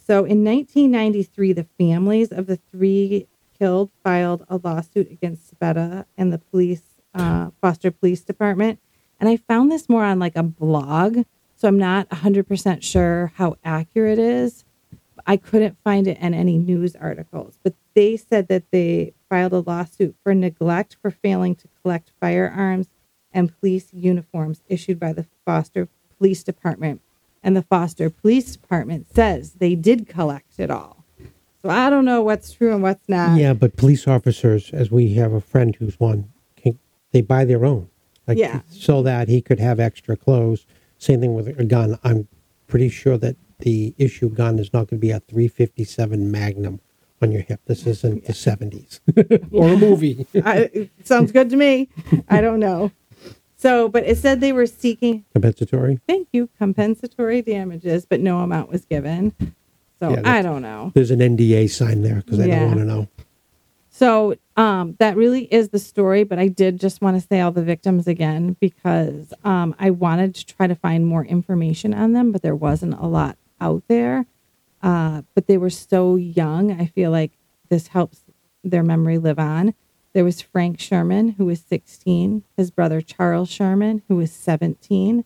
So 0.09 0.25
in 0.25 0.42
1993, 0.42 1.53
the 1.53 1.66
families 1.79 2.33
of 2.33 2.47
the 2.47 2.57
three 2.73 3.27
killed 3.59 3.90
filed 4.03 4.42
a 4.49 4.57
lawsuit 4.57 5.12
against 5.12 5.55
Sabetta 5.55 6.07
and 6.16 6.33
the 6.33 6.38
police, 6.38 6.81
uh, 7.14 7.51
Foster 7.61 7.90
Police 7.90 8.23
Department. 8.23 8.81
And 9.21 9.29
I 9.29 9.37
found 9.37 9.71
this 9.71 9.87
more 9.87 10.05
on 10.05 10.18
like 10.18 10.35
a 10.35 10.42
blog, 10.42 11.25
so 11.57 11.68
I'm 11.68 11.77
not 11.77 12.09
100% 12.09 12.83
sure 12.83 13.33
how 13.35 13.57
accurate 13.62 14.18
it 14.18 14.25
is. 14.25 14.64
I 15.27 15.37
couldn't 15.37 15.77
find 15.85 16.07
it 16.07 16.16
in 16.16 16.33
any 16.33 16.57
news 16.57 16.97
articles, 16.97 17.59
but 17.62 17.75
they 17.92 18.16
said 18.16 18.49
that 18.49 18.71
they 18.71 19.12
filed 19.29 19.53
a 19.53 19.59
lawsuit 19.59 20.16
for 20.23 20.33
neglect 20.35 20.97
for 21.03 21.11
failing 21.11 21.55
to 21.57 21.68
collect 21.83 22.12
firearms 22.18 22.88
and 23.31 23.55
police 23.61 23.92
uniforms 23.92 24.62
issued 24.68 24.99
by 24.99 25.12
the 25.12 25.27
Foster 25.44 25.87
Police 26.16 26.42
Department. 26.42 27.03
And 27.42 27.57
the 27.57 27.62
Foster 27.62 28.11
Police 28.11 28.57
Department 28.57 29.07
says 29.14 29.55
they 29.55 29.74
did 29.74 30.09
collect 30.09 30.59
it 30.59 30.70
all. 30.70 31.05
So 31.62 31.68
I 31.68 31.90
don't 31.90 32.05
know 32.05 32.22
what's 32.22 32.53
true 32.53 32.72
and 32.72 32.83
what's 32.83 33.09
not. 33.09 33.38
Yeah, 33.38 33.53
but 33.53 33.77
police 33.77 34.07
officers, 34.07 34.70
as 34.72 34.90
we 34.90 35.14
have 35.14 35.33
a 35.33 35.40
friend 35.40 35.74
who's 35.74 35.98
one, 35.98 36.31
can, 36.57 36.79
they 37.12 37.20
buy 37.20 37.44
their 37.44 37.64
own. 37.64 37.88
Like, 38.27 38.38
Yeah. 38.38 38.61
So 38.70 39.03
that 39.03 39.29
he 39.29 39.40
could 39.40 39.59
have 39.59 39.81
extra 39.81 40.16
clothes. 40.16 40.66
Same 40.98 41.20
thing 41.20 41.35
with 41.35 41.48
a 41.59 41.64
gun. 41.64 41.98
I'm 42.05 42.29
pretty 42.66 42.88
sure 42.88 43.18
that 43.18 43.37
the 43.61 43.94
issue 43.98 44.29
gun 44.29 44.59
is 44.59 44.72
not 44.72 44.88
going 44.88 45.01
to 45.01 45.07
be 45.07 45.11
a 45.11 45.20
357 45.20 46.31
Magnum 46.31 46.81
on 47.20 47.33
your 47.33 47.42
hip. 47.42 47.61
This 47.66 47.87
isn't 47.87 48.27
the 48.27 48.33
70s 48.33 49.01
or 49.53 49.70
a 49.70 49.77
movie. 49.77 50.27
I, 50.44 50.88
sounds 51.03 51.33
good 51.33 51.51
to 51.51 51.57
me. 51.57 51.88
I 52.29 52.40
don't 52.40 52.61
know. 52.61 52.92
So, 53.61 53.88
but 53.88 54.05
it 54.05 54.16
said 54.18 54.40
they 54.40 54.53
were 54.53 54.66
seeking, 54.66 55.25
Compensatory. 55.33 55.99
thank 56.07 56.29
you, 56.33 56.49
compensatory 56.59 57.42
damages, 57.42 58.07
but 58.07 58.21
no 58.21 58.38
amount 58.38 58.71
was 58.71 58.85
given. 58.85 59.33
So 59.99 60.11
Yeah, 60.11 60.23
I 60.25 60.42
don't 60.42 60.62
know. 60.62 60.92
There's 60.94 61.11
an 61.11 61.18
NDA 61.18 61.68
sign 61.68 62.03
there 62.03 62.16
because 62.16 62.38
I 62.38 62.47
Yeah. 62.47 62.61
don't 62.61 62.68
want 62.68 62.79
to 62.79 62.85
know. 62.85 63.09
So 63.90 64.37
um, 64.57 64.94
that 65.01 65.16
really 65.16 65.53
is 65.53 65.71
the 65.71 65.81
story, 65.81 66.23
but 66.23 66.38
I 66.38 66.47
did 66.47 66.79
just 66.79 67.03
want 67.03 67.21
to 67.21 67.27
say 67.27 67.40
all 67.40 67.51
the 67.51 67.64
victims 67.64 68.07
again 68.07 68.57
because 68.61 69.35
um, 69.42 69.75
I 69.81 69.90
wanted 69.90 70.37
to 70.37 70.47
try 70.47 70.68
to 70.68 70.77
find 70.77 71.05
more 71.05 71.25
information 71.25 71.92
on 71.92 72.12
them, 72.12 72.31
but 72.31 72.42
there 72.42 72.55
wasn't 72.55 72.94
a 72.94 73.07
lot 73.07 73.37
out 73.61 73.83
there. 73.88 74.27
Uh, 74.85 75.23
but 75.35 75.49
they 75.49 75.59
were 75.59 75.71
so 75.71 76.14
young. 76.14 76.81
I 76.81 76.87
feel 76.87 77.11
like 77.11 77.33
this 77.71 77.88
helps 77.88 78.21
their 78.62 78.85
memory 78.85 79.18
live 79.18 79.40
on. 79.40 79.75
There 80.12 80.25
was 80.25 80.40
Frank 80.40 80.81
Sherman, 80.81 81.31
who 81.31 81.47
was 81.47 81.61
16, 81.61 82.42
his 82.57 82.71
brother 82.71 83.01
Charles 83.01 83.51
Sherman, 83.51 84.03
who 84.09 84.16
was 84.16 84.33
17, 84.33 85.25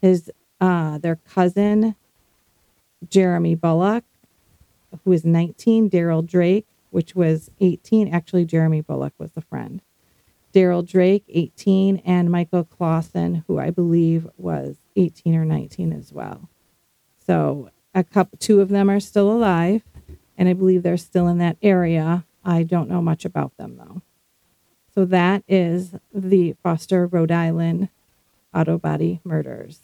his 0.00 0.30
uh, 0.60 0.98
their 0.98 1.16
cousin 1.16 1.96
Jeremy 3.08 3.54
Bullock, 3.56 4.04
who 5.04 5.10
was 5.10 5.24
19, 5.24 5.90
Daryl 5.90 6.24
Drake, 6.24 6.66
which 6.90 7.16
was 7.16 7.50
18. 7.60 8.12
Actually, 8.12 8.44
Jeremy 8.44 8.80
Bullock 8.80 9.12
was 9.18 9.32
the 9.32 9.40
friend. 9.40 9.82
Daryl 10.54 10.86
Drake, 10.86 11.24
18, 11.28 12.02
and 12.04 12.30
Michael 12.30 12.64
Clausen, 12.64 13.44
who 13.46 13.58
I 13.58 13.70
believe 13.70 14.28
was 14.36 14.76
18 14.96 15.34
or 15.34 15.44
19 15.44 15.92
as 15.92 16.12
well. 16.12 16.48
So 17.26 17.70
a 17.94 18.04
couple, 18.04 18.38
two 18.38 18.60
of 18.60 18.68
them 18.68 18.90
are 18.90 19.00
still 19.00 19.30
alive, 19.30 19.82
and 20.36 20.48
I 20.48 20.52
believe 20.52 20.82
they're 20.82 20.96
still 20.96 21.26
in 21.28 21.38
that 21.38 21.56
area. 21.62 22.24
I 22.44 22.62
don't 22.62 22.88
know 22.88 23.00
much 23.00 23.24
about 23.24 23.56
them 23.56 23.76
though. 23.78 24.02
So 24.94 25.04
that 25.06 25.42
is 25.48 25.94
the 26.12 26.54
Foster, 26.62 27.06
Rhode 27.06 27.32
Island 27.32 27.88
auto 28.54 28.78
body 28.78 29.20
murders. 29.24 29.80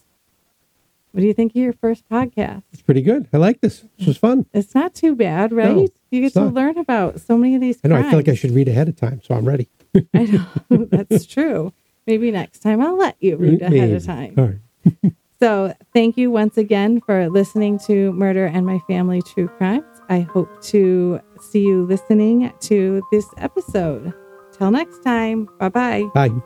What 1.13 1.23
do 1.23 1.27
you 1.27 1.33
think 1.33 1.53
of 1.53 1.57
your 1.57 1.73
first 1.73 2.09
podcast? 2.09 2.63
It's 2.73 2.83
pretty 2.83 3.01
good. 3.01 3.29
I 3.33 3.39
like 3.39 3.61
this. 3.63 3.85
This 3.99 4.09
was 4.09 4.19
fun. 4.19 4.45
It's 4.53 4.75
not 4.75 4.95
too 4.95 5.17
bad, 5.17 5.53
right? 5.53 5.75
No, 5.75 5.89
you 6.11 6.21
get 6.21 6.35
to 6.35 6.41
not. 6.45 6.55
learn 6.55 6.77
about 6.79 7.21
so 7.21 7.39
many 7.39 7.55
of 7.55 7.61
these. 7.63 7.79
I 7.83 7.89
know. 7.89 7.97
I 7.97 8.03
feel 8.03 8.19
like 8.19 8.29
I 8.29 8.35
should 8.35 8.51
read 8.51 8.69
ahead 8.69 8.89
of 8.89 8.97
time, 8.97 9.23
so 9.25 9.35
I'm 9.35 9.49
ready. 9.49 9.69
I 10.15 10.25
know 10.25 10.47
that's 10.91 11.25
true. 11.25 11.73
Maybe 12.07 12.31
next 12.31 12.61
time 12.61 12.83
I'll 12.83 12.97
let 12.97 13.17
you 13.21 13.37
read 13.37 13.63
ahead 13.63 13.73
Maybe. 13.73 13.93
of 13.95 14.05
time. 14.05 14.35
All 14.37 14.45
right. 14.45 15.13
So, 15.41 15.73
thank 15.95 16.17
you 16.17 16.33
once 16.33 16.57
again 16.59 17.01
for 17.01 17.29
listening 17.29 17.79
to 17.87 18.11
Murder 18.13 18.47
and 18.47 18.67
My 18.67 18.81
Family 18.89 19.23
True 19.23 19.47
Crimes. 19.47 19.85
I 20.09 20.19
hope 20.19 20.61
to 20.65 21.21
see 21.41 21.61
you 21.61 21.85
listening 21.87 22.53
to 22.63 23.03
this 23.13 23.25
episode. 23.37 24.13
Till 24.59 24.71
next 24.71 25.03
time. 25.05 25.49
Bye 25.59 25.69
bye. 25.69 26.05
Bye. 26.15 26.43